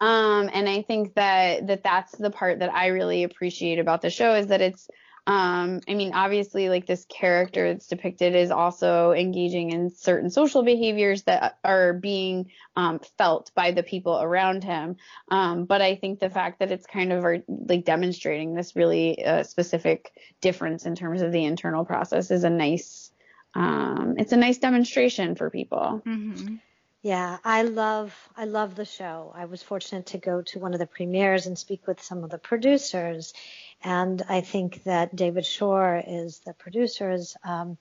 Um 0.00 0.50
and 0.50 0.66
I 0.66 0.80
think 0.80 1.14
that 1.16 1.66
that 1.66 1.84
that's 1.84 2.12
the 2.12 2.30
part 2.30 2.60
that 2.60 2.72
I 2.72 2.86
really 2.86 3.22
appreciate 3.22 3.78
about 3.78 4.00
the 4.00 4.08
show 4.08 4.34
is 4.34 4.46
that 4.46 4.62
it's 4.62 4.88
um, 5.28 5.82
I 5.86 5.92
mean, 5.92 6.14
obviously, 6.14 6.70
like 6.70 6.86
this 6.86 7.04
character 7.04 7.70
that's 7.70 7.86
depicted 7.86 8.34
is 8.34 8.50
also 8.50 9.12
engaging 9.12 9.72
in 9.72 9.90
certain 9.90 10.30
social 10.30 10.62
behaviors 10.62 11.24
that 11.24 11.58
are 11.62 11.92
being 11.92 12.50
um, 12.76 12.98
felt 13.18 13.50
by 13.54 13.72
the 13.72 13.82
people 13.82 14.18
around 14.18 14.64
him. 14.64 14.96
Um, 15.30 15.66
but 15.66 15.82
I 15.82 15.96
think 15.96 16.18
the 16.18 16.30
fact 16.30 16.60
that 16.60 16.72
it's 16.72 16.86
kind 16.86 17.12
of 17.12 17.42
like 17.46 17.84
demonstrating 17.84 18.54
this 18.54 18.74
really 18.74 19.22
uh, 19.22 19.42
specific 19.42 20.10
difference 20.40 20.86
in 20.86 20.94
terms 20.94 21.20
of 21.20 21.30
the 21.30 21.44
internal 21.44 21.84
process 21.84 22.30
is 22.30 22.44
a 22.44 22.50
nice, 22.50 23.12
um, 23.54 24.14
it's 24.16 24.32
a 24.32 24.38
nice 24.38 24.56
demonstration 24.56 25.34
for 25.34 25.50
people. 25.50 26.00
Mm-hmm. 26.06 26.54
Yeah, 27.02 27.38
I 27.44 27.62
love 27.62 28.12
I 28.36 28.46
love 28.46 28.74
the 28.74 28.84
show. 28.84 29.32
I 29.34 29.44
was 29.44 29.62
fortunate 29.62 30.06
to 30.06 30.18
go 30.18 30.42
to 30.42 30.58
one 30.58 30.72
of 30.72 30.80
the 30.80 30.86
premieres 30.86 31.46
and 31.46 31.56
speak 31.56 31.86
with 31.86 32.02
some 32.02 32.24
of 32.24 32.30
the 32.30 32.38
producers, 32.38 33.34
and 33.82 34.22
I 34.28 34.40
think 34.40 34.84
that 34.84 35.14
David 35.14 35.46
Shore 35.46 36.02
is 36.06 36.40
the 36.40 36.54
producer 36.54 37.10
is 37.10 37.36
um, 37.44 37.78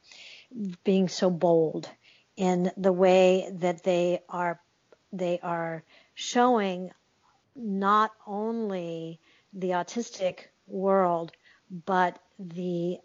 being 0.84 1.08
so 1.08 1.30
bold 1.30 1.90
in 2.36 2.72
the 2.78 2.94
way 2.94 3.50
that 3.56 3.84
they 3.84 4.22
are 4.30 4.60
they 5.12 5.40
are 5.42 5.84
showing 6.14 6.92
not 7.56 8.12
only 8.28 9.20
the 9.54 9.70
autistic 9.72 10.46
world 10.68 11.32
but 11.86 12.20
the 12.38 12.98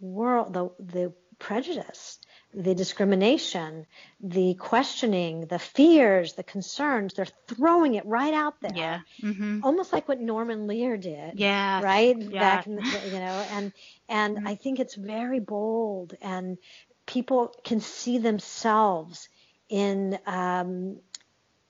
world 0.00 0.52
the 0.52 0.70
the 0.80 1.12
prejudice 1.38 2.18
the 2.52 2.74
discrimination, 2.74 3.86
the 4.20 4.54
questioning, 4.54 5.46
the 5.46 5.58
fears, 5.58 6.32
the 6.32 6.42
concerns. 6.42 7.14
They're 7.14 7.26
throwing 7.46 7.94
it 7.94 8.04
right 8.06 8.34
out 8.34 8.60
there. 8.60 8.72
Yeah. 8.74 9.00
Mm-hmm. 9.22 9.60
Almost 9.62 9.92
like 9.92 10.08
what 10.08 10.20
Norman 10.20 10.66
Lear 10.66 10.96
did. 10.96 11.38
Yeah. 11.38 11.80
Right. 11.82 12.16
Yeah. 12.18 12.40
Back 12.40 12.66
in 12.66 12.76
the, 12.76 12.82
you 13.06 13.18
know, 13.18 13.46
and 13.52 13.72
and 14.08 14.36
mm-hmm. 14.38 14.48
I 14.48 14.54
think 14.56 14.80
it's 14.80 14.94
very 14.94 15.40
bold, 15.40 16.14
and 16.20 16.58
people 17.06 17.54
can 17.64 17.80
see 17.80 18.18
themselves 18.18 19.28
in 19.68 20.18
um, 20.26 20.96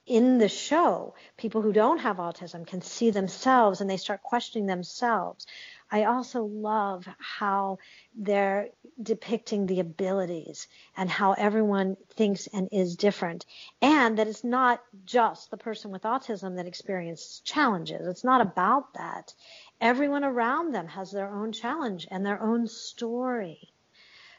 in 0.07 0.39
the 0.39 0.49
show. 0.49 1.15
People 1.37 1.63
who 1.63 1.73
don't 1.73 1.99
have 1.99 2.17
autism 2.17 2.67
can 2.67 2.81
see 2.81 3.11
themselves, 3.11 3.81
and 3.81 3.89
they 3.89 3.99
start 3.99 4.23
questioning 4.23 4.67
themselves. 4.67 5.47
I 5.91 6.05
also 6.05 6.45
love 6.45 7.09
how 7.19 7.79
they're 8.15 8.69
depicting 9.03 9.67
the 9.67 9.81
abilities 9.81 10.69
and 10.97 11.11
how 11.11 11.33
everyone 11.33 11.97
thinks 12.15 12.47
and 12.49 12.69
is 12.71 12.97
different. 12.97 13.47
And 13.83 14.19
that 14.19 14.29
it's 14.29 14.45
not 14.45 14.83
just 15.05 15.51
the 15.51 15.57
person 15.57 15.91
with 15.91 16.03
autism 16.03 16.57
that 16.57 16.67
experiences 16.67 17.41
challenges. 17.45 18.07
It's 18.07 18.25
not 18.25 18.41
about 18.41 18.95
that. 18.95 19.35
Everyone 19.81 20.25
around 20.25 20.73
them 20.73 20.87
has 20.89 21.11
their 21.11 21.29
own 21.29 21.53
challenge 21.53 22.07
and 22.11 22.25
their 22.25 22.41
own 22.41 22.69
story. 22.69 23.73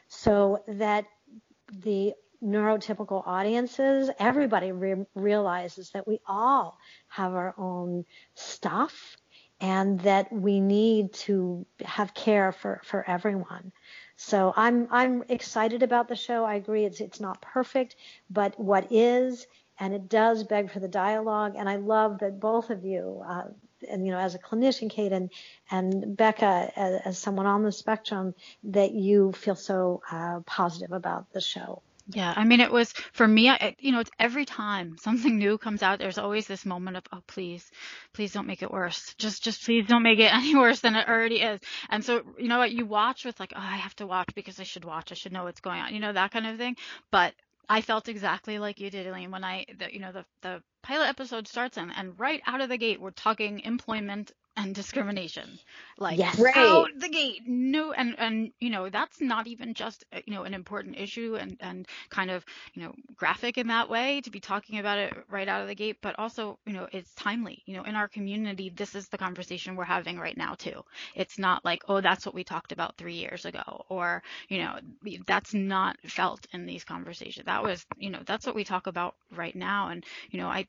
So 0.08 0.62
that 0.68 1.06
the 1.72 2.14
neurotypical 2.42 3.22
audiences, 3.26 4.10
everybody 4.18 4.72
re- 4.72 5.06
realizes 5.14 5.90
that 5.90 6.06
we 6.08 6.20
all 6.26 6.78
have 7.08 7.32
our 7.34 7.54
own 7.56 8.04
stuff 8.34 9.16
and 9.62 10.00
that 10.00 10.30
we 10.32 10.60
need 10.60 11.12
to 11.12 11.64
have 11.84 12.12
care 12.12 12.50
for, 12.50 12.80
for 12.84 13.08
everyone. 13.08 13.72
So 14.16 14.52
I'm 14.56 14.88
I'm 14.90 15.24
excited 15.28 15.82
about 15.82 16.08
the 16.08 16.16
show. 16.16 16.44
I 16.44 16.54
agree 16.54 16.84
it's 16.84 17.00
it's 17.00 17.20
not 17.20 17.40
perfect, 17.40 17.96
but 18.28 18.58
what 18.58 18.88
is 18.90 19.46
and 19.78 19.94
it 19.94 20.08
does 20.08 20.44
beg 20.44 20.70
for 20.70 20.80
the 20.80 20.88
dialogue. 20.88 21.54
And 21.56 21.68
I 21.68 21.76
love 21.76 22.18
that 22.18 22.38
both 22.38 22.70
of 22.70 22.84
you, 22.84 23.22
uh, 23.26 23.44
and 23.88 24.06
you 24.06 24.12
know, 24.12 24.18
as 24.18 24.34
a 24.34 24.38
clinician, 24.38 24.90
Kate 24.90 25.12
and 25.12 25.30
and 25.70 26.16
Becca, 26.16 26.72
as, 26.76 27.00
as 27.04 27.18
someone 27.18 27.46
on 27.46 27.62
the 27.62 27.72
spectrum, 27.72 28.34
that 28.64 28.92
you 28.92 29.32
feel 29.32 29.56
so 29.56 30.02
uh, 30.10 30.40
positive 30.46 30.92
about 30.92 31.32
the 31.32 31.40
show. 31.40 31.82
Yeah, 32.08 32.32
I 32.36 32.44
mean, 32.44 32.60
it 32.60 32.72
was 32.72 32.92
for 33.12 33.26
me, 33.26 33.48
I, 33.48 33.76
you 33.78 33.92
know, 33.92 34.00
it's 34.00 34.10
every 34.18 34.44
time 34.44 34.96
something 34.98 35.38
new 35.38 35.56
comes 35.56 35.82
out, 35.82 35.98
there's 35.98 36.18
always 36.18 36.46
this 36.46 36.66
moment 36.66 36.96
of, 36.96 37.04
oh, 37.12 37.22
please, 37.26 37.70
please 38.12 38.32
don't 38.32 38.46
make 38.46 38.62
it 38.62 38.70
worse. 38.70 39.14
Just, 39.18 39.42
just 39.42 39.64
please 39.64 39.86
don't 39.86 40.02
make 40.02 40.18
it 40.18 40.24
any 40.34 40.54
worse 40.56 40.80
than 40.80 40.96
it 40.96 41.08
already 41.08 41.36
is. 41.40 41.60
And 41.88 42.04
so, 42.04 42.22
you 42.38 42.48
know 42.48 42.58
what, 42.58 42.72
you 42.72 42.86
watch 42.86 43.24
with 43.24 43.38
like, 43.40 43.52
oh, 43.54 43.60
I 43.60 43.76
have 43.76 43.94
to 43.96 44.06
watch 44.06 44.28
because 44.34 44.58
I 44.60 44.64
should 44.64 44.84
watch. 44.84 45.12
I 45.12 45.14
should 45.14 45.32
know 45.32 45.44
what's 45.44 45.60
going 45.60 45.80
on, 45.80 45.94
you 45.94 46.00
know, 46.00 46.12
that 46.12 46.32
kind 46.32 46.46
of 46.46 46.58
thing. 46.58 46.76
But 47.10 47.34
I 47.68 47.80
felt 47.80 48.08
exactly 48.08 48.58
like 48.58 48.80
you 48.80 48.90
did, 48.90 49.06
Elaine, 49.06 49.30
when 49.30 49.44
I, 49.44 49.64
the, 49.78 49.92
you 49.92 50.00
know, 50.00 50.12
the, 50.12 50.24
the 50.42 50.62
pilot 50.82 51.08
episode 51.08 51.46
starts 51.48 51.78
and, 51.78 51.92
and 51.96 52.18
right 52.18 52.42
out 52.46 52.60
of 52.60 52.68
the 52.68 52.78
gate, 52.78 53.00
we're 53.00 53.12
talking 53.12 53.60
employment 53.60 54.32
and 54.56 54.74
discrimination. 54.74 55.58
Like 55.98 56.18
yes. 56.18 56.38
right. 56.38 56.56
out 56.56 56.88
the 56.98 57.08
gate. 57.08 57.42
No 57.46 57.92
and 57.92 58.14
and 58.18 58.52
you 58.60 58.70
know 58.70 58.88
that's 58.88 59.20
not 59.20 59.46
even 59.46 59.74
just 59.74 60.04
uh, 60.12 60.20
you 60.26 60.34
know 60.34 60.42
an 60.42 60.54
important 60.54 60.98
issue 60.98 61.36
and 61.40 61.56
and 61.60 61.86
kind 62.10 62.30
of 62.30 62.44
you 62.74 62.82
know 62.82 62.94
graphic 63.16 63.56
in 63.56 63.68
that 63.68 63.88
way 63.88 64.20
to 64.22 64.30
be 64.30 64.40
talking 64.40 64.78
about 64.78 64.98
it 64.98 65.14
right 65.30 65.48
out 65.48 65.62
of 65.62 65.68
the 65.68 65.74
gate 65.74 65.98
but 66.02 66.18
also 66.18 66.58
you 66.66 66.72
know 66.72 66.88
it's 66.92 67.14
timely. 67.14 67.62
You 67.66 67.76
know 67.76 67.82
in 67.84 67.94
our 67.94 68.08
community 68.08 68.70
this 68.70 68.94
is 68.94 69.08
the 69.08 69.18
conversation 69.18 69.76
we're 69.76 69.84
having 69.84 70.18
right 70.18 70.36
now 70.36 70.54
too. 70.54 70.84
It's 71.14 71.38
not 71.38 71.64
like 71.64 71.82
oh 71.88 72.00
that's 72.00 72.26
what 72.26 72.34
we 72.34 72.44
talked 72.44 72.72
about 72.72 72.96
3 72.98 73.14
years 73.14 73.44
ago 73.44 73.84
or 73.88 74.22
you 74.48 74.58
know 74.58 74.78
that's 75.26 75.54
not 75.54 75.96
felt 76.04 76.46
in 76.52 76.66
these 76.66 76.84
conversations. 76.84 77.46
That 77.46 77.62
was 77.62 77.86
you 77.96 78.10
know 78.10 78.20
that's 78.26 78.46
what 78.46 78.54
we 78.54 78.64
talk 78.64 78.86
about 78.86 79.14
right 79.34 79.56
now. 79.56 79.88
And 79.88 80.04
you 80.30 80.40
know 80.40 80.48
I 80.48 80.66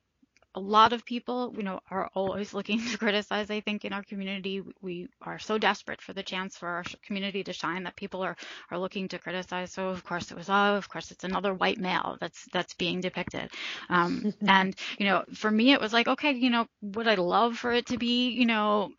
a 0.55 0.59
lot 0.59 0.93
of 0.93 1.05
people, 1.05 1.53
you 1.57 1.63
know, 1.63 1.79
are 1.89 2.09
always 2.15 2.53
looking 2.53 2.79
to 2.91 2.97
criticize. 2.97 3.49
I 3.49 3.61
think 3.61 3.85
in 3.85 3.93
our 3.93 4.03
community, 4.03 4.61
we 4.81 5.07
are 5.21 5.39
so 5.39 5.57
desperate 5.57 6.01
for 6.01 6.13
the 6.13 6.23
chance 6.23 6.57
for 6.57 6.67
our 6.67 6.83
community 7.05 7.43
to 7.45 7.53
shine 7.53 7.83
that 7.83 7.95
people 7.95 8.21
are 8.23 8.35
are 8.71 8.79
looking 8.79 9.07
to 9.09 9.19
criticize. 9.19 9.71
So 9.71 9.89
of 9.89 10.03
course 10.03 10.31
it 10.31 10.37
was, 10.37 10.49
oh, 10.49 10.75
of 10.75 10.89
course 10.89 11.11
it's 11.11 11.23
another 11.23 11.53
white 11.53 11.79
male 11.79 12.17
that's 12.19 12.45
that's 12.53 12.73
being 12.75 13.01
depicted. 13.01 13.49
Um, 13.89 14.33
and 14.47 14.75
you 14.97 15.05
know, 15.05 15.23
for 15.33 15.49
me, 15.51 15.73
it 15.73 15.81
was 15.81 15.93
like, 15.93 16.07
okay, 16.07 16.31
you 16.33 16.49
know, 16.49 16.67
would 16.81 17.07
I 17.07 17.15
love 17.15 17.57
for 17.57 17.71
it 17.73 17.87
to 17.87 17.97
be, 17.97 18.29
you 18.29 18.45
know, 18.45 18.91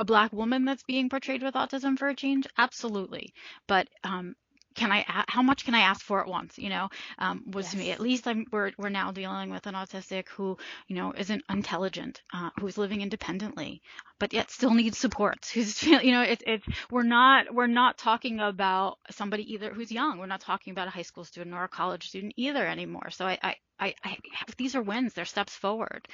a 0.00 0.04
black 0.04 0.32
woman 0.32 0.64
that's 0.64 0.82
being 0.84 1.08
portrayed 1.08 1.42
with 1.42 1.54
autism 1.54 1.98
for 1.98 2.08
a 2.08 2.14
change? 2.14 2.46
Absolutely. 2.58 3.32
But 3.68 3.88
um, 4.04 4.34
can 4.76 4.92
I 4.92 5.04
how 5.26 5.42
much 5.42 5.64
can 5.64 5.74
I 5.74 5.80
ask 5.80 6.02
for 6.02 6.20
at 6.20 6.28
once? 6.28 6.58
You 6.58 6.68
know, 6.68 6.88
um, 7.18 7.42
was 7.46 7.66
yes. 7.66 7.74
me. 7.74 7.90
At 7.90 8.00
least 8.00 8.28
I'm, 8.28 8.46
we're 8.52 8.72
we're 8.78 8.90
now 8.90 9.10
dealing 9.10 9.50
with 9.50 9.66
an 9.66 9.74
autistic 9.74 10.28
who 10.28 10.58
you 10.86 10.94
know 10.94 11.12
isn't 11.16 11.42
intelligent, 11.50 12.22
uh, 12.32 12.50
who's 12.60 12.78
living 12.78 13.00
independently, 13.00 13.82
but 14.18 14.32
yet 14.32 14.50
still 14.50 14.74
needs 14.74 14.98
support. 14.98 15.50
Who's 15.54 15.82
you 15.82 16.12
know 16.12 16.22
it's 16.22 16.42
it's 16.46 16.66
we're 16.90 17.02
not 17.02 17.52
we're 17.52 17.66
not 17.66 17.98
talking 17.98 18.38
about 18.38 18.98
somebody 19.10 19.54
either 19.54 19.72
who's 19.72 19.90
young. 19.90 20.18
We're 20.18 20.26
not 20.26 20.40
talking 20.40 20.72
about 20.72 20.88
a 20.88 20.90
high 20.90 21.02
school 21.02 21.24
student 21.24 21.54
or 21.54 21.64
a 21.64 21.68
college 21.68 22.08
student 22.08 22.34
either 22.36 22.64
anymore. 22.66 23.10
So 23.10 23.26
I, 23.26 23.38
I 23.42 23.56
I, 23.78 23.94
I, 24.04 24.16
these 24.56 24.74
are 24.74 24.80
wins 24.80 25.12
they're 25.12 25.26
steps 25.26 25.52
forward 25.54 26.08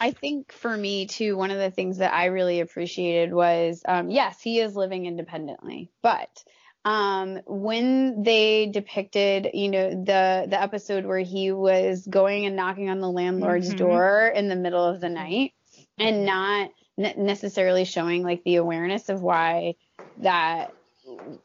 i 0.00 0.12
think 0.12 0.52
for 0.52 0.76
me 0.76 1.06
too 1.06 1.36
one 1.36 1.50
of 1.50 1.58
the 1.58 1.72
things 1.72 1.98
that 1.98 2.14
i 2.14 2.26
really 2.26 2.60
appreciated 2.60 3.34
was 3.34 3.82
um, 3.88 4.08
yes 4.08 4.40
he 4.40 4.60
is 4.60 4.76
living 4.76 5.06
independently 5.06 5.90
but 6.00 6.44
um, 6.84 7.40
when 7.46 8.22
they 8.22 8.66
depicted, 8.66 9.50
you 9.52 9.68
know, 9.70 9.90
the 9.90 10.46
the 10.48 10.60
episode 10.60 11.04
where 11.04 11.18
he 11.18 11.52
was 11.52 12.06
going 12.06 12.46
and 12.46 12.56
knocking 12.56 12.88
on 12.88 13.00
the 13.00 13.10
landlord's 13.10 13.68
mm-hmm. 13.68 13.78
door 13.78 14.32
in 14.34 14.48
the 14.48 14.56
middle 14.56 14.84
of 14.84 15.00
the 15.00 15.08
night 15.08 15.52
and 15.98 16.24
not 16.24 16.70
ne- 16.96 17.14
necessarily 17.16 17.84
showing 17.84 18.22
like 18.22 18.42
the 18.44 18.56
awareness 18.56 19.08
of 19.08 19.22
why 19.22 19.74
that 20.18 20.72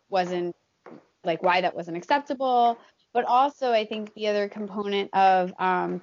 wasn't 0.10 0.56
like 1.24 1.42
why 1.42 1.62
that 1.62 1.76
wasn't 1.76 1.98
acceptable, 1.98 2.78
but 3.14 3.26
also 3.26 3.72
I 3.72 3.86
think 3.86 4.14
the 4.14 4.28
other 4.28 4.50
component 4.50 5.10
of 5.14 5.54
um, 5.58 6.02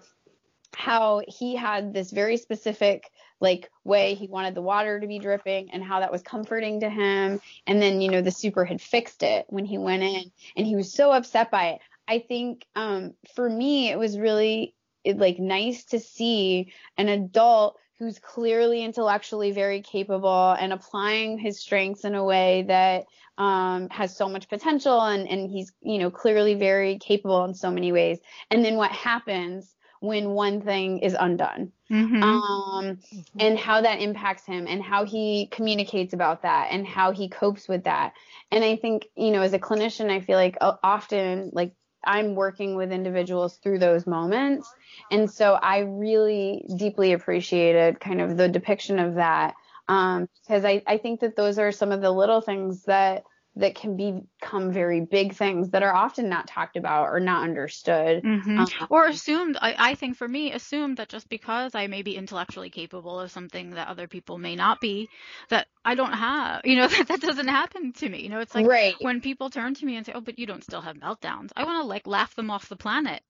how 0.75 1.23
he 1.27 1.57
had 1.57 1.93
this 1.93 2.11
very 2.11 2.37
specific 2.37 3.05
like 3.41 3.71
way 3.85 4.15
he 4.15 4.29
wanted 4.29 4.55
the 4.55 4.63
water 4.63 5.01
to 5.01 5.07
be 5.07 5.19
dripping 5.19 5.71
and 5.73 5.83
how 5.83 6.01
that 6.01 6.13
was 6.13 6.23
comforting 6.23 6.81
to 6.81 6.91
him. 6.91 7.41
And 7.67 7.81
then 7.81 8.01
you 8.01 8.11
know 8.11 8.21
the 8.23 8.31
super 8.31 8.65
had 8.65 8.81
fixed 8.81 9.23
it 9.23 9.47
when 9.49 9.65
he 9.65 9.79
went 9.79 10.03
in 10.03 10.31
and 10.57 10.67
he 10.67 10.77
was 10.77 10.93
so 10.93 11.11
upset 11.11 11.51
by 11.51 11.71
it. 11.71 11.81
I 12.07 12.19
think 12.19 12.67
um 12.77 13.15
for 13.35 13.49
me 13.49 13.91
it 13.91 13.99
was 13.99 14.19
really 14.19 14.75
it, 15.05 15.19
like 15.19 15.39
nice 15.39 15.85
to 15.87 16.01
see 16.01 16.73
an 16.99 17.09
adult 17.09 17.79
who's 17.99 18.19
clearly 18.19 18.83
intellectually 18.83 19.53
very 19.53 19.83
capable 19.83 20.53
and 20.53 20.73
applying 20.73 21.39
his 21.39 21.61
strengths 21.61 22.05
in 22.05 22.15
a 22.15 22.25
way 22.25 22.65
that 22.67 23.05
um, 23.37 23.89
has 23.91 24.17
so 24.17 24.27
much 24.27 24.49
potential 24.49 25.01
and, 25.01 25.29
and 25.29 25.51
he's 25.51 25.73
you 25.83 25.99
know 25.99 26.11
clearly 26.11 26.55
very 26.55 26.99
capable 26.99 27.45
in 27.45 27.55
so 27.55 27.71
many 27.71 27.93
ways. 27.93 28.19
And 28.51 28.65
then 28.65 28.77
what 28.77 28.91
happens 28.91 29.75
when 30.01 30.31
one 30.31 30.63
thing 30.63 31.01
is 31.01 31.17
undone 31.19 31.73
mm-hmm. 31.91 32.23
um, 32.23 32.85
mm-hmm. 32.85 33.41
and 33.41 33.59
how 33.59 33.81
that 33.81 34.01
impacts 34.01 34.47
him 34.47 34.67
and 34.69 34.83
how 34.83 35.05
he 35.05 35.49
communicates 35.51 36.13
about 36.13 36.43
that 36.43 36.69
and 36.71 36.87
how 36.87 37.13
he 37.13 37.29
copes 37.29 37.69
with 37.69 37.85
that 37.85 38.13
and 38.51 38.65
i 38.65 38.77
think 38.77 39.07
you 39.17 39.31
know 39.31 39.43
as 39.43 39.53
a 39.53 39.59
clinician 39.59 40.11
i 40.11 40.21
feel 40.21 40.37
like 40.37 40.57
uh, 40.61 40.75
often 40.83 41.51
like 41.53 41.73
i'm 42.05 42.35
working 42.35 42.77
with 42.77 42.93
individuals 42.93 43.57
through 43.63 43.79
those 43.79 44.07
moments 44.07 44.73
and 45.11 45.31
so 45.31 45.55
i 45.55 45.79
really 45.79 46.65
deeply 46.77 47.13
appreciated 47.13 48.01
kind 48.01 48.21
of 48.21 48.37
the 48.37 48.49
depiction 48.49 48.99
of 48.99 49.17
that 49.17 49.55
um, 49.91 50.29
because 50.47 50.65
I, 50.65 50.83
I 50.87 50.99
think 50.99 51.19
that 51.21 51.35
those 51.35 51.59
are 51.59 51.73
some 51.73 51.91
of 51.91 52.01
the 52.01 52.13
little 52.13 52.41
things 52.41 52.85
that 52.85 53.25
that 53.61 53.75
can 53.75 53.97
become 53.97 54.73
very 54.73 55.01
big 55.01 55.35
things 55.35 55.71
that 55.71 55.83
are 55.83 55.95
often 55.95 56.29
not 56.29 56.47
talked 56.47 56.77
about 56.77 57.09
or 57.09 57.21
not 57.21 57.45
understood. 57.45 58.23
Mm-hmm. 58.23 58.59
um, 58.59 58.67
or 58.89 59.07
assumed 59.07 59.57
I, 59.61 59.75
I, 59.79 59.95
think 59.95 60.17
for 60.17 60.27
me 60.27 60.53
assumed 60.53 60.97
that 60.97 61.09
just 61.09 61.29
because 61.29 61.75
i 61.75 61.87
may 61.87 62.03
be 62.03 62.17
intellectually 62.17 62.71
capable 62.71 63.21
of 63.21 63.31
something 63.31 63.71
that 63.73 63.89
other 63.89 64.09
people 64.09 64.39
may 64.39 64.57
not 64.57 64.81
be 64.81 65.09
that 65.51 65.67
i 65.85 65.95
don't 65.95 66.13
have 66.13 66.63
you 66.65 66.77
know 66.77 66.89
that, 66.89 67.09
that 67.09 67.21
doesn't 67.21 67.49
happen 67.49 67.93
to 67.95 68.09
me. 68.09 68.23
You 68.23 68.29
know 68.31 68.41
it's 68.41 68.55
like 68.55 68.67
right. 68.67 68.95
when 69.01 69.21
people 69.21 69.51
turn 69.51 69.75
to 69.75 69.87
me 69.87 69.97
and 69.97 70.07
say 70.07 70.13
oh 70.15 70.21
but 70.21 70.39
you 70.39 70.47
don't 70.47 70.65
still 70.65 70.81
have 70.81 70.97
meltdowns. 70.97 71.51
I 71.57 71.65
want 71.65 71.83
to 71.83 71.87
like 71.87 72.07
laugh 72.07 72.35
them 72.35 72.51
off 72.51 72.69
the 72.69 72.77
planet. 72.77 73.23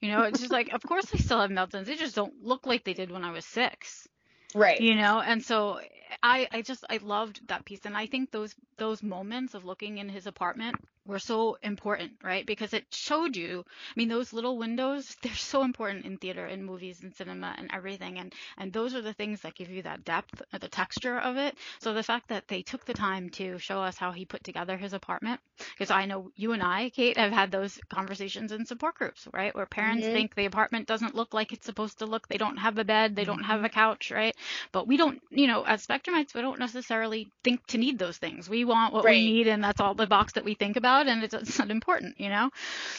You 0.00 0.10
know 0.10 0.22
it's 0.22 0.40
just 0.40 0.52
like 0.52 0.72
of 0.72 0.82
course 0.82 1.06
i 1.12 1.18
still 1.18 1.40
have 1.40 1.50
meltdowns. 1.50 1.86
They 1.86 1.96
just 1.96 2.16
don't 2.16 2.34
look 2.42 2.66
like 2.66 2.84
they 2.84 2.94
did 2.94 3.10
when 3.10 3.24
i 3.24 3.32
was 3.32 3.44
six. 3.44 4.08
Right. 4.54 4.80
You 4.80 4.94
know 4.94 5.20
and 5.20 5.42
so 5.42 5.80
i 6.24 6.48
i 6.52 6.62
just 6.62 6.84
i 6.90 6.98
loved 7.02 7.46
that 7.48 7.64
piece. 7.64 7.84
And 7.84 7.96
i 7.96 8.06
think 8.06 8.32
those 8.32 8.56
those 8.78 9.02
moments 9.02 9.54
of 9.54 9.64
looking 9.64 9.98
in 9.98 10.08
his 10.08 10.26
apartment 10.26 10.76
were 11.06 11.18
so 11.18 11.58
important, 11.62 12.12
right? 12.22 12.46
Because 12.46 12.72
it 12.72 12.84
showed 12.90 13.36
you, 13.36 13.64
I 13.66 13.92
mean, 13.96 14.08
those 14.08 14.32
little 14.32 14.56
windows, 14.56 15.16
they're 15.22 15.34
so 15.34 15.62
important 15.62 16.04
in 16.04 16.16
theater 16.16 16.46
and 16.46 16.64
movies 16.64 17.00
and 17.02 17.14
cinema 17.14 17.54
and 17.58 17.70
everything. 17.72 18.18
And, 18.18 18.32
and 18.58 18.72
those 18.72 18.94
are 18.94 19.02
the 19.02 19.12
things 19.12 19.40
that 19.42 19.54
give 19.54 19.70
you 19.70 19.82
that 19.82 20.04
depth, 20.04 20.42
uh, 20.52 20.58
the 20.58 20.68
texture 20.68 21.18
of 21.18 21.36
it. 21.36 21.56
So 21.80 21.92
the 21.92 22.02
fact 22.02 22.28
that 22.28 22.48
they 22.48 22.62
took 22.62 22.84
the 22.84 22.94
time 22.94 23.30
to 23.30 23.58
show 23.58 23.80
us 23.80 23.96
how 23.96 24.12
he 24.12 24.24
put 24.24 24.44
together 24.44 24.76
his 24.76 24.92
apartment, 24.92 25.40
because 25.72 25.90
I 25.90 26.06
know 26.06 26.30
you 26.36 26.52
and 26.52 26.62
I, 26.62 26.90
Kate, 26.90 27.16
have 27.16 27.32
had 27.32 27.50
those 27.50 27.78
conversations 27.88 28.52
in 28.52 28.66
support 28.66 28.94
groups, 28.94 29.28
right? 29.32 29.54
Where 29.54 29.66
parents 29.66 30.04
mm-hmm. 30.04 30.14
think 30.14 30.34
the 30.34 30.46
apartment 30.46 30.88
doesn't 30.88 31.14
look 31.14 31.34
like 31.34 31.52
it's 31.52 31.66
supposed 31.66 31.98
to 31.98 32.06
look. 32.06 32.28
They 32.28 32.38
don't 32.38 32.56
have 32.56 32.78
a 32.78 32.84
bed. 32.84 33.16
They 33.16 33.24
don't 33.24 33.44
have 33.44 33.64
a 33.64 33.68
couch, 33.68 34.10
right? 34.10 34.34
But 34.72 34.86
we 34.86 34.96
don't, 34.96 35.20
you 35.30 35.46
know, 35.46 35.62
as 35.64 35.86
spectrumites, 35.86 36.34
we 36.34 36.40
don't 36.40 36.58
necessarily 36.58 37.28
think 37.42 37.66
to 37.68 37.78
need 37.78 37.98
those 37.98 38.16
things. 38.16 38.48
We 38.48 38.64
want 38.64 38.94
what 38.94 39.04
right. 39.04 39.12
we 39.12 39.32
need 39.32 39.48
and 39.48 39.62
that's 39.62 39.80
all 39.80 39.94
the 39.94 40.06
box 40.06 40.34
that 40.34 40.44
we 40.44 40.54
think 40.54 40.76
about 40.76 40.93
about 40.94 41.08
and 41.08 41.24
it's, 41.24 41.34
it's 41.34 41.58
not 41.58 41.70
important, 41.70 42.20
you 42.20 42.28
know? 42.28 42.50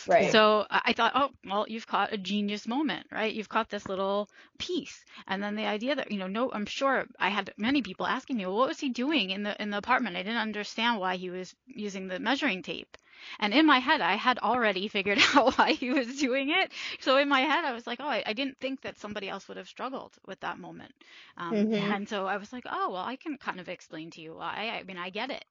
Right. 0.05 0.41
So 0.41 0.65
I 0.69 0.93
thought, 0.93 1.12
oh, 1.15 1.29
well, 1.45 1.65
you've 1.67 1.88
caught 1.88 2.13
a 2.13 2.17
genius 2.17 2.67
moment, 2.67 3.08
right? 3.12 3.34
You've 3.34 3.49
caught 3.49 3.69
this 3.69 3.88
little 3.88 4.29
piece. 4.58 5.03
And 5.27 5.41
then 5.43 5.55
the 5.55 5.65
idea 5.65 5.95
that, 5.95 6.12
you 6.12 6.17
know, 6.17 6.27
no, 6.27 6.51
I'm 6.51 6.65
sure 6.65 7.05
I 7.19 7.29
had 7.29 7.53
many 7.58 7.81
people 7.81 8.05
asking 8.08 8.38
me, 8.38 8.45
well, 8.45 8.55
what 8.58 8.67
was 8.69 8.79
he 8.79 8.89
doing 8.89 9.29
in 9.31 9.43
the 9.43 9.62
in 9.62 9.69
the 9.71 9.77
apartment? 9.77 10.15
I 10.17 10.23
didn't 10.23 10.38
understand 10.41 10.99
why 10.99 11.15
he 11.17 11.29
was 11.29 11.55
using 11.67 12.08
the 12.08 12.19
measuring 12.19 12.63
tape. 12.63 12.97
And 13.39 13.53
in 13.53 13.65
my 13.65 13.79
head, 13.79 14.01
I 14.01 14.15
had 14.15 14.39
already 14.39 14.88
figured 14.95 15.19
out 15.36 15.58
why 15.58 15.73
he 15.73 15.91
was 15.91 16.19
doing 16.19 16.49
it. 16.49 16.71
So 16.99 17.17
in 17.17 17.29
my 17.29 17.41
head, 17.41 17.65
I 17.65 17.73
was 17.73 17.88
like, 17.88 17.99
oh, 18.01 18.08
I, 18.08 18.23
I 18.25 18.34
didn't 18.34 18.60
think 18.60 18.81
that 18.81 18.99
somebody 18.99 19.29
else 19.29 19.47
would 19.47 19.58
have 19.58 19.67
struggled 19.69 20.13
with 20.25 20.39
that 20.41 20.60
moment. 20.60 20.93
Um, 21.38 21.67
Mhm. 21.67 21.73
And 21.75 22.08
so 22.10 22.27
I 22.27 22.38
was 22.38 22.51
like, 22.53 22.65
oh, 22.69 22.91
well, 22.91 23.03
I 23.03 23.15
can 23.17 23.38
kind 23.38 23.60
of 23.60 23.69
explain 23.69 24.12
to 24.12 24.21
you 24.21 24.36
why. 24.36 24.71
I 24.79 24.84
mean, 24.84 24.97
I 24.97 25.10
get 25.10 25.31
it. 25.31 25.45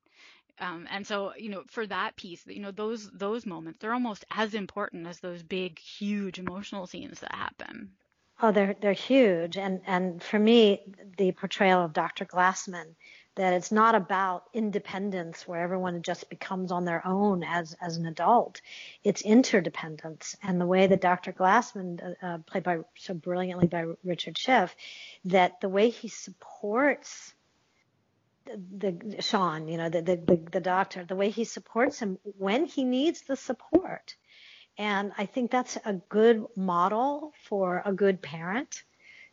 Um, 0.60 0.86
and 0.90 1.06
so, 1.06 1.34
you 1.36 1.48
know, 1.50 1.64
for 1.68 1.86
that 1.86 2.16
piece, 2.16 2.46
you 2.46 2.60
know, 2.60 2.70
those 2.70 3.10
those 3.10 3.44
moments, 3.44 3.78
they're 3.80 3.92
almost 3.92 4.24
as 4.30 4.54
important 4.54 5.06
as 5.06 5.20
those 5.20 5.42
big, 5.42 5.78
huge 5.78 6.38
emotional 6.38 6.86
scenes 6.86 7.20
that 7.20 7.34
happen. 7.34 7.90
Oh, 8.42 8.52
they're 8.52 8.74
they're 8.80 8.92
huge, 8.92 9.56
and 9.56 9.80
and 9.86 10.22
for 10.22 10.38
me, 10.38 10.94
the 11.18 11.32
portrayal 11.32 11.84
of 11.84 11.92
Dr. 11.92 12.24
Glassman, 12.24 12.94
that 13.36 13.52
it's 13.52 13.72
not 13.72 13.94
about 13.94 14.44
independence 14.52 15.46
where 15.46 15.60
everyone 15.60 16.02
just 16.02 16.28
becomes 16.30 16.70
on 16.70 16.84
their 16.84 17.04
own 17.06 17.42
as 17.42 17.74
as 17.80 17.96
an 17.96 18.06
adult. 18.06 18.60
It's 19.02 19.22
interdependence, 19.22 20.36
and 20.42 20.60
the 20.60 20.66
way 20.66 20.86
that 20.86 21.00
Dr. 21.00 21.32
Glassman, 21.32 22.00
uh, 22.02 22.26
uh, 22.26 22.38
played 22.38 22.64
by 22.64 22.78
so 22.96 23.14
brilliantly 23.14 23.66
by 23.66 23.86
Richard 24.04 24.38
Schiff, 24.38 24.74
that 25.24 25.60
the 25.60 25.68
way 25.68 25.90
he 25.90 26.08
supports 26.08 27.34
the, 28.46 29.16
Sean, 29.20 29.68
you 29.68 29.76
know, 29.76 29.88
the, 29.88 30.02
the 30.02 30.16
the 30.16 30.40
the 30.52 30.61
doctor, 30.61 31.04
the 31.04 31.16
way 31.16 31.30
he 31.30 31.44
supports 31.44 31.98
him 31.98 32.18
when 32.22 32.66
he 32.66 32.85
needs 32.85 33.22
the 33.22 33.37
support. 33.37 34.14
And 34.76 35.12
I 35.16 35.26
think 35.26 35.50
that's 35.50 35.78
a 35.85 35.94
good 35.94 36.44
model 36.57 37.33
for 37.48 37.83
a 37.85 37.92
good 37.92 38.20
parent 38.20 38.83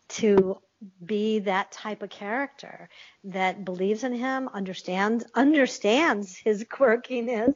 to 0.09 0.61
be 1.03 1.39
that 1.39 1.71
type 1.71 2.01
of 2.03 2.09
character 2.09 2.89
that 3.23 3.65
believes 3.65 4.03
in 4.03 4.13
him, 4.13 4.49
understands 4.53 5.25
understands 5.33 6.37
his 6.37 6.63
quirkiness, 6.71 7.55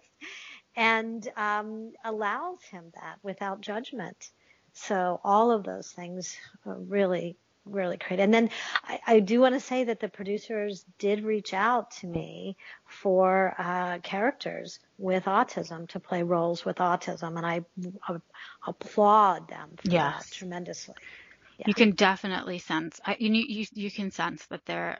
and 0.76 1.28
um, 1.38 1.94
allows 2.04 2.62
him 2.64 2.92
that 2.96 3.18
without 3.24 3.62
judgment. 3.62 4.30
So 4.74 5.22
all 5.24 5.52
of 5.52 5.64
those 5.64 5.92
things 5.92 6.36
really 6.66 7.38
really 7.66 7.98
great. 7.98 8.20
And 8.20 8.34
then 8.34 8.50
I, 8.84 9.00
I 9.08 9.20
do 9.20 9.42
want 9.42 9.56
to 9.56 9.60
say 9.60 9.84
that 9.86 10.00
the 10.00 10.10
producers 10.10 10.86
did 11.00 11.24
reach 11.24 11.54
out 11.54 11.92
to 12.02 12.08
me 12.08 12.58
for 12.88 13.56
uh, 13.58 14.00
characters 14.00 14.80
with 14.98 15.26
autism 15.26 15.88
to 15.90 16.00
play 16.00 16.24
roles 16.24 16.66
with 16.66 16.78
autism, 16.78 17.38
and 17.38 17.46
I, 17.46 17.62
I 18.08 18.18
applaud 18.68 19.50
them 19.50 19.72
for 19.78 19.94
Yes. 19.94 20.26
that 20.26 20.32
tremendously. 20.32 20.96
Yeah. 21.58 21.68
You 21.68 21.74
can 21.74 21.92
definitely 21.92 22.60
sense, 22.60 23.00
I, 23.06 23.18
you, 23.20 23.34
you 23.34 23.66
you 23.74 23.92
can 23.92 24.12
sense 24.12 24.46
that 24.48 24.66
they're 24.66 25.00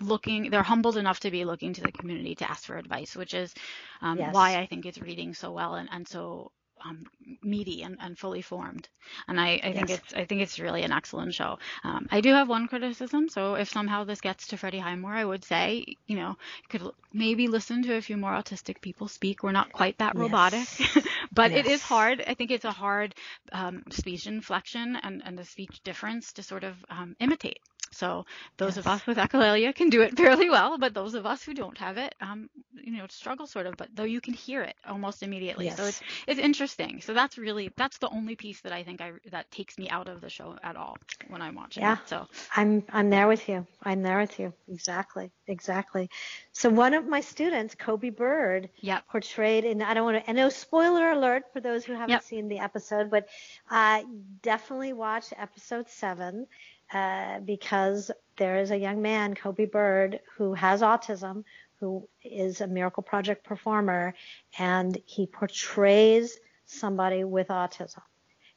looking, 0.00 0.50
they're 0.50 0.62
humbled 0.62 0.96
enough 0.96 1.20
to 1.20 1.30
be 1.30 1.44
looking 1.44 1.72
to 1.74 1.82
the 1.82 1.92
community 1.92 2.34
to 2.36 2.50
ask 2.50 2.64
for 2.64 2.76
advice, 2.76 3.16
which 3.16 3.34
is 3.34 3.54
um, 4.02 4.18
Yes. 4.18 4.30
why 4.30 4.58
I 4.58 4.66
think 4.66 4.86
it's 4.86 5.00
reading 5.00 5.34
so 5.34 5.52
well 5.52 5.74
and, 5.74 5.88
and 5.92 6.06
so 6.08 6.52
um, 6.84 7.04
meaty 7.42 7.82
and, 7.82 7.96
and 8.00 8.18
fully 8.18 8.42
formed. 8.42 8.88
And 9.28 9.40
I, 9.40 9.60
I 9.62 9.72
think 9.72 9.90
Yes. 9.90 9.90
it's 9.90 10.12
I 10.14 10.24
think 10.24 10.42
it's 10.42 10.58
really 10.58 10.82
an 10.82 10.92
excellent 10.92 11.34
show. 11.34 11.58
Um, 11.84 12.06
I 12.10 12.20
do 12.20 12.32
have 12.32 12.48
one 12.48 12.66
criticism. 12.68 13.28
So 13.28 13.54
if 13.54 13.68
somehow 13.68 14.04
this 14.04 14.20
gets 14.20 14.48
to 14.48 14.56
Freddie 14.56 14.78
Highmore, 14.78 15.12
I 15.14 15.24
would 15.24 15.44
say, 15.44 15.96
you 16.06 16.16
know, 16.16 16.36
you 16.62 16.68
could 16.78 16.90
maybe 17.12 17.48
listen 17.48 17.82
to 17.84 17.94
a 17.96 18.02
few 18.02 18.16
more 18.16 18.32
autistic 18.32 18.80
people 18.80 19.08
speak. 19.08 19.42
We're 19.42 19.52
not 19.52 19.72
quite 19.72 19.98
that 19.98 20.16
Yes. 20.16 20.16
robotic, 20.16 20.68
but 21.32 21.52
it 21.52 21.66
is 21.66 21.82
hard. 21.82 22.22
I 22.26 22.34
think 22.34 22.50
it's 22.50 22.64
a 22.64 22.72
hard 22.72 23.14
um, 23.52 23.82
speech 23.90 24.26
inflection 24.26 24.96
and, 24.96 25.22
and 25.24 25.38
the 25.38 25.44
speech 25.44 25.80
difference 25.84 26.32
to 26.34 26.42
sort 26.42 26.64
of 26.64 26.76
um, 26.90 27.14
imitate. 27.20 27.60
So 27.90 28.26
those 28.56 28.76
of 28.76 28.86
us 28.86 29.06
with 29.06 29.16
echolalia 29.18 29.74
can 29.74 29.88
do 29.90 30.02
it 30.02 30.16
fairly 30.16 30.50
well, 30.50 30.78
but 30.78 30.94
those 30.94 31.14
of 31.14 31.26
us 31.26 31.42
who 31.42 31.54
don't 31.54 31.78
have 31.78 31.96
it, 31.98 32.14
um, 32.20 32.48
you 32.74 32.96
know, 32.96 33.06
struggle 33.08 33.46
sort 33.46 33.66
of. 33.66 33.76
But 33.76 33.88
though 33.94 34.04
you 34.04 34.20
can 34.20 34.34
hear 34.34 34.62
it 34.62 34.74
almost 34.86 35.22
immediately, 35.22 35.70
so 35.70 35.86
it's 35.86 36.00
it's 36.26 36.40
interesting. 36.40 37.00
So 37.00 37.14
that's 37.14 37.38
really 37.38 37.70
that's 37.76 37.98
the 37.98 38.08
only 38.08 38.36
piece 38.36 38.60
that 38.62 38.72
I 38.72 38.82
think 38.82 39.00
I 39.00 39.12
that 39.30 39.50
takes 39.50 39.78
me 39.78 39.88
out 39.88 40.08
of 40.08 40.20
the 40.20 40.30
show 40.30 40.56
at 40.62 40.76
all 40.76 40.96
when 41.28 41.42
I'm 41.42 41.54
watching 41.54 41.82
Yeah. 41.82 41.92
it. 41.92 41.98
So 42.06 42.26
I'm 42.54 42.84
I'm 42.90 43.10
there 43.10 43.26
with 43.28 43.48
you. 43.48 43.66
I'm 43.82 44.02
there 44.02 44.18
with 44.18 44.38
you. 44.38 44.52
Exactly. 44.68 45.30
Exactly. 45.46 46.10
So 46.52 46.68
one 46.70 46.94
of 46.94 47.06
my 47.06 47.20
students, 47.20 47.74
Coby 47.74 48.14
Bird, 48.14 48.68
Yep. 48.80 49.04
portrayed 49.10 49.64
in 49.64 49.82
I 49.82 49.94
don't 49.94 50.04
want 50.04 50.18
to 50.22 50.28
and 50.28 50.36
no 50.36 50.48
spoiler 50.48 51.10
alert 51.10 51.44
for 51.52 51.60
those 51.60 51.84
who 51.84 51.92
haven't 51.92 52.10
Yep. 52.10 52.22
seen 52.22 52.48
the 52.48 52.58
episode, 52.58 53.10
but 53.10 53.26
uh, 53.70 54.02
definitely 54.42 54.92
watch 54.92 55.32
episode 55.36 55.88
seven 55.88 56.46
uh, 56.92 57.40
because 57.40 58.10
there 58.36 58.60
is 58.60 58.70
a 58.70 58.78
young 58.78 59.02
man, 59.02 59.34
Coby 59.34 59.70
Bird, 59.70 60.20
who 60.36 60.54
has 60.54 60.80
autism, 60.80 61.44
who 61.80 62.08
is 62.24 62.60
a 62.60 62.66
Miracle 62.66 63.02
Project 63.02 63.44
performer, 63.44 64.14
and 64.58 64.98
he 65.04 65.26
portrays 65.26 66.38
somebody 66.66 67.24
with 67.24 67.48
autism. 67.48 68.02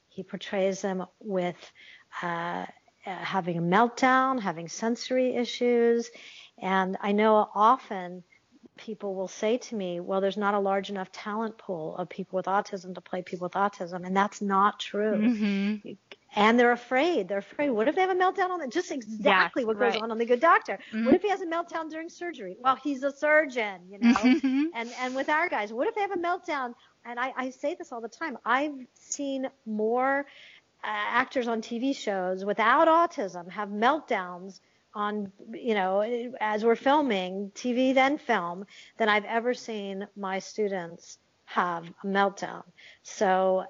He 0.08 0.22
portrays 0.22 0.82
them 0.82 1.04
with 1.20 1.56
uh, 2.22 2.26
uh, 2.26 2.66
having 3.04 3.58
a 3.58 3.62
meltdown, 3.62 4.40
having 4.40 4.68
sensory 4.68 5.34
issues. 5.34 6.10
And 6.58 6.96
I 7.00 7.12
know 7.12 7.48
often 7.54 8.22
people 8.76 9.14
will 9.14 9.28
say 9.28 9.58
to 9.58 9.74
me, 9.74 10.00
well, 10.00 10.20
there's 10.20 10.36
not 10.36 10.54
a 10.54 10.58
large 10.58 10.90
enough 10.90 11.10
talent 11.12 11.58
pool 11.58 11.96
of 11.96 12.08
people 12.08 12.36
with 12.36 12.46
autism 12.46 12.94
to 12.94 13.00
play 13.00 13.22
people 13.22 13.46
with 13.46 13.54
autism. 13.54 14.06
And 14.06 14.16
that's 14.16 14.40
not 14.40 14.78
true. 14.78 15.18
Mm-hmm. 15.18 15.92
And 16.34 16.58
they're 16.58 16.72
afraid. 16.72 17.28
They're 17.28 17.38
afraid. 17.38 17.70
What 17.70 17.88
if 17.88 17.94
they 17.94 18.00
have 18.00 18.10
a 18.10 18.14
meltdown 18.14 18.50
on 18.50 18.60
that? 18.60 18.70
just 18.70 18.90
exactly 18.90 19.62
Yes, 19.62 19.66
what 19.66 19.78
goes 19.78 19.92
right. 19.94 20.02
on 20.02 20.10
on 20.10 20.18
the 20.18 20.24
good 20.24 20.40
doctor? 20.40 20.78
Mhm. 20.92 21.04
What 21.04 21.14
if 21.14 21.22
he 21.22 21.28
has 21.28 21.42
a 21.42 21.46
meltdown 21.46 21.90
during 21.90 22.08
surgery? 22.08 22.56
Well, 22.58 22.76
he's 22.76 23.02
a 23.02 23.10
surgeon, 23.12 23.80
you 23.90 23.98
know? 23.98 24.14
Mhm. 24.14 24.64
and 24.74 24.90
and 25.00 25.14
with 25.14 25.28
our 25.28 25.48
guys 25.48 25.72
what 25.72 25.86
if 25.88 25.94
they 25.94 26.00
have 26.00 26.12
a 26.12 26.16
meltdown 26.16 26.74
and 27.04 27.18
i, 27.20 27.32
I 27.36 27.50
say 27.50 27.74
this 27.74 27.92
all 27.92 28.00
the 28.00 28.08
time 28.08 28.38
i've 28.44 28.74
seen 28.94 29.48
more 29.66 30.20
uh, 30.84 30.86
actors 31.22 31.48
on 31.48 31.60
tv 31.60 31.94
shows 31.94 32.44
without 32.44 32.88
autism 32.88 33.50
have 33.50 33.68
meltdowns 33.68 34.60
on 34.94 35.30
you 35.52 35.74
know 35.74 36.00
as 36.40 36.64
we're 36.64 36.76
filming 36.76 37.50
tv 37.54 37.94
then 37.94 38.16
film 38.18 38.64
than 38.98 39.08
i've 39.08 39.24
ever 39.26 39.52
seen 39.54 40.06
my 40.16 40.38
students 40.38 41.18
have 41.44 41.84
a 42.02 42.06
meltdown 42.06 42.62
so 43.02 43.64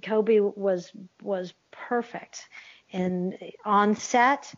coby 0.00 0.40
was 0.56 0.92
was 1.22 1.52
perfect. 1.88 2.48
And 2.92 3.36
on 3.64 3.94
set 3.96 4.52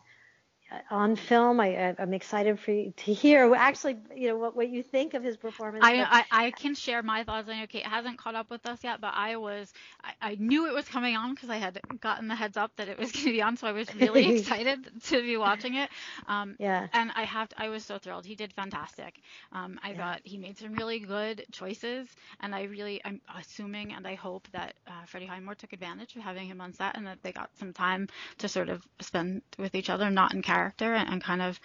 on 0.89 1.15
film. 1.15 1.59
I, 1.59 1.95
I'm 1.99 2.13
excited 2.13 2.59
for 2.59 2.71
you 2.71 2.93
to 2.97 3.13
hear 3.13 3.53
actually, 3.57 3.97
you 4.15 4.29
know, 4.29 4.37
what, 4.37 4.55
what 4.55 4.69
you 4.69 4.83
think 4.83 5.13
of 5.13 5.23
his 5.23 5.37
performance. 5.37 5.83
I, 5.83 6.25
I 6.31 6.45
I 6.47 6.51
can 6.51 6.75
share 6.75 7.01
my 7.03 7.23
thoughts. 7.23 7.47
I 7.49 7.59
know 7.59 7.67
Kate 7.67 7.85
hasn't 7.85 8.17
caught 8.17 8.35
up 8.35 8.49
with 8.49 8.65
us 8.65 8.83
yet, 8.83 9.01
but 9.01 9.13
I 9.15 9.35
was 9.37 9.71
I, 10.03 10.13
I 10.31 10.35
knew 10.39 10.67
it 10.67 10.73
was 10.73 10.87
coming 10.87 11.15
on 11.15 11.33
because 11.33 11.49
I 11.49 11.57
had 11.57 11.79
gotten 11.99 12.27
the 12.27 12.35
heads 12.35 12.57
up 12.57 12.71
that 12.77 12.87
it 12.87 12.97
was 12.97 13.11
going 13.11 13.25
to 13.25 13.31
be 13.31 13.41
on, 13.41 13.57
so 13.57 13.67
I 13.67 13.71
was 13.71 13.93
really 13.95 14.27
excited 14.29 14.87
to 15.05 15.21
be 15.21 15.37
watching 15.37 15.75
it. 15.75 15.89
Um, 16.27 16.57
yeah. 16.59 16.87
and 16.93 17.11
I 17.15 17.23
have 17.23 17.49
I 17.57 17.69
was 17.69 17.83
so 17.85 17.97
thrilled. 17.97 18.25
He 18.25 18.35
did 18.35 18.53
fantastic. 18.53 19.15
Um, 19.51 19.79
I 19.83 19.93
Yeah. 19.93 19.95
thought 19.95 20.21
he 20.23 20.37
made 20.37 20.57
some 20.57 20.73
really 20.73 20.99
good 20.99 21.45
choices, 21.51 22.07
and 22.39 22.53
I 22.55 22.63
really 22.63 23.01
I'm 23.03 23.21
assuming 23.37 23.93
and 23.93 24.07
I 24.07 24.15
hope 24.15 24.47
that 24.51 24.73
uh, 24.87 25.05
Freddie 25.05 25.25
Highmore 25.27 25.55
took 25.55 25.73
advantage 25.73 26.15
of 26.15 26.21
having 26.21 26.47
him 26.47 26.61
on 26.61 26.73
set 26.73 26.95
and 26.95 27.07
that 27.07 27.19
they 27.23 27.31
got 27.31 27.49
some 27.57 27.73
time 27.73 28.07
to 28.39 28.47
sort 28.47 28.69
of 28.69 28.81
spend 29.01 29.41
with 29.57 29.75
each 29.75 29.89
other, 29.89 30.09
not 30.09 30.33
in 30.33 30.41
character, 30.41 30.60
and, 30.79 31.09
and 31.09 31.23
kind 31.23 31.41
of 31.41 31.59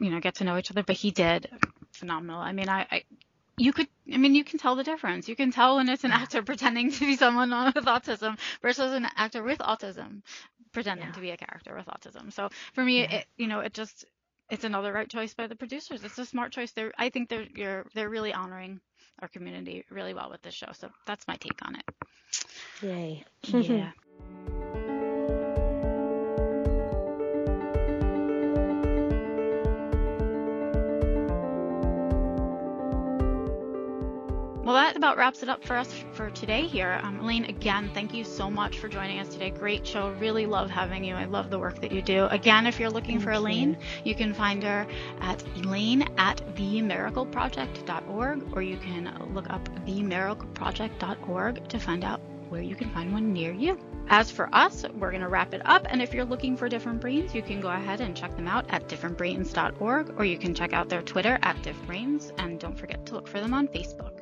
you 0.00 0.10
know 0.10 0.20
get 0.20 0.36
to 0.36 0.44
know 0.44 0.56
each 0.58 0.70
other. 0.70 0.82
But 0.82 0.96
he 0.96 1.10
did 1.10 1.48
phenomenal. 1.92 2.40
I 2.40 2.52
mean, 2.52 2.68
I. 2.68 2.86
I 2.90 3.04
you 3.60 3.72
could, 3.72 3.88
I 4.14 4.18
mean, 4.18 4.36
you 4.36 4.44
can 4.44 4.60
tell 4.60 4.76
the 4.76 4.84
difference. 4.84 5.28
You 5.28 5.34
can 5.34 5.50
tell 5.50 5.78
when 5.78 5.88
it's 5.88 6.04
an 6.04 6.12
actor 6.12 6.42
pretending 6.42 6.92
to 6.92 7.00
be 7.00 7.16
someone 7.16 7.50
with 7.74 7.86
autism 7.86 8.38
versus 8.62 8.92
an 8.92 9.04
actor 9.16 9.42
with 9.42 9.58
autism 9.58 10.22
pretending 10.70 11.08
Yeah. 11.08 11.12
to 11.14 11.20
be 11.20 11.30
a 11.30 11.36
character 11.36 11.74
with 11.74 11.86
autism. 11.86 12.32
So 12.32 12.50
for 12.74 12.84
me, 12.84 13.00
Yeah. 13.00 13.16
it, 13.16 13.26
you 13.36 13.48
know, 13.48 13.58
it 13.58 13.74
just 13.74 14.04
it's 14.48 14.62
another 14.62 14.92
right 14.92 15.10
choice 15.10 15.34
by 15.34 15.48
the 15.48 15.56
producers. 15.56 16.04
It's 16.04 16.16
a 16.18 16.24
smart 16.24 16.52
choice. 16.52 16.70
They're 16.70 16.92
I 16.96 17.08
think 17.10 17.28
they're 17.30 17.48
you're 17.52 17.84
they're 17.94 18.08
really 18.08 18.32
honoring 18.32 18.80
our 19.20 19.26
community 19.26 19.84
really 19.90 20.14
well 20.14 20.30
with 20.30 20.42
this 20.42 20.54
show. 20.54 20.70
So 20.74 20.88
that's 21.04 21.26
my 21.26 21.34
take 21.34 21.58
on 21.62 21.74
it. 21.74 21.84
Yay. 22.80 23.24
Yeah. 23.42 23.90
Well, 34.68 34.76
that 34.76 34.98
about 34.98 35.16
wraps 35.16 35.42
it 35.42 35.48
up 35.48 35.64
for 35.64 35.78
us 35.78 35.90
for 36.12 36.28
today 36.28 36.66
here. 36.66 37.00
Um, 37.02 37.20
Elaine, 37.20 37.46
again, 37.46 37.90
thank 37.94 38.12
you 38.12 38.22
so 38.22 38.50
much 38.50 38.78
for 38.78 38.86
joining 38.86 39.18
us 39.18 39.28
today. 39.28 39.48
Great 39.48 39.86
show. 39.86 40.10
Really 40.20 40.44
love 40.44 40.68
having 40.68 41.02
you. 41.02 41.14
I 41.14 41.24
love 41.24 41.48
the 41.48 41.58
work 41.58 41.80
that 41.80 41.90
you 41.90 42.02
do. 42.02 42.26
Again, 42.26 42.66
if 42.66 42.78
you're 42.78 42.90
looking 42.90 43.14
Thank 43.14 43.24
for 43.24 43.32
you. 43.32 43.38
Elaine, 43.38 43.78
you 44.04 44.14
can 44.14 44.34
find 44.34 44.62
her 44.62 44.86
at 45.22 45.42
elaine 45.56 46.02
at 46.18 46.42
themiracleproject.org 46.54 48.54
or 48.54 48.60
you 48.60 48.76
can 48.76 49.10
look 49.32 49.48
up 49.48 49.66
themiracleproject.org 49.86 51.68
to 51.68 51.78
find 51.78 52.04
out 52.04 52.20
where 52.50 52.60
you 52.60 52.76
can 52.76 52.90
find 52.90 53.10
one 53.10 53.32
near 53.32 53.54
you. 53.54 53.78
As 54.10 54.30
for 54.30 54.54
us, 54.54 54.84
we're 54.98 55.12
going 55.12 55.22
to 55.22 55.28
wrap 55.28 55.54
it 55.54 55.62
up. 55.64 55.86
And 55.88 56.02
if 56.02 56.12
you're 56.12 56.26
looking 56.26 56.58
for 56.58 56.68
Different 56.68 57.00
Brains, 57.00 57.34
you 57.34 57.40
can 57.40 57.62
go 57.62 57.68
ahead 57.68 58.02
and 58.02 58.14
check 58.14 58.36
them 58.36 58.46
out 58.46 58.66
at 58.68 58.86
differentbrains.org 58.86 60.12
or 60.18 60.26
you 60.26 60.36
can 60.36 60.54
check 60.54 60.74
out 60.74 60.90
their 60.90 61.00
Twitter 61.00 61.38
at 61.40 61.56
diffbrains. 61.62 62.32
And 62.36 62.60
don't 62.60 62.78
forget 62.78 63.06
to 63.06 63.14
look 63.14 63.26
for 63.26 63.40
them 63.40 63.54
on 63.54 63.66
Facebook. 63.66 64.17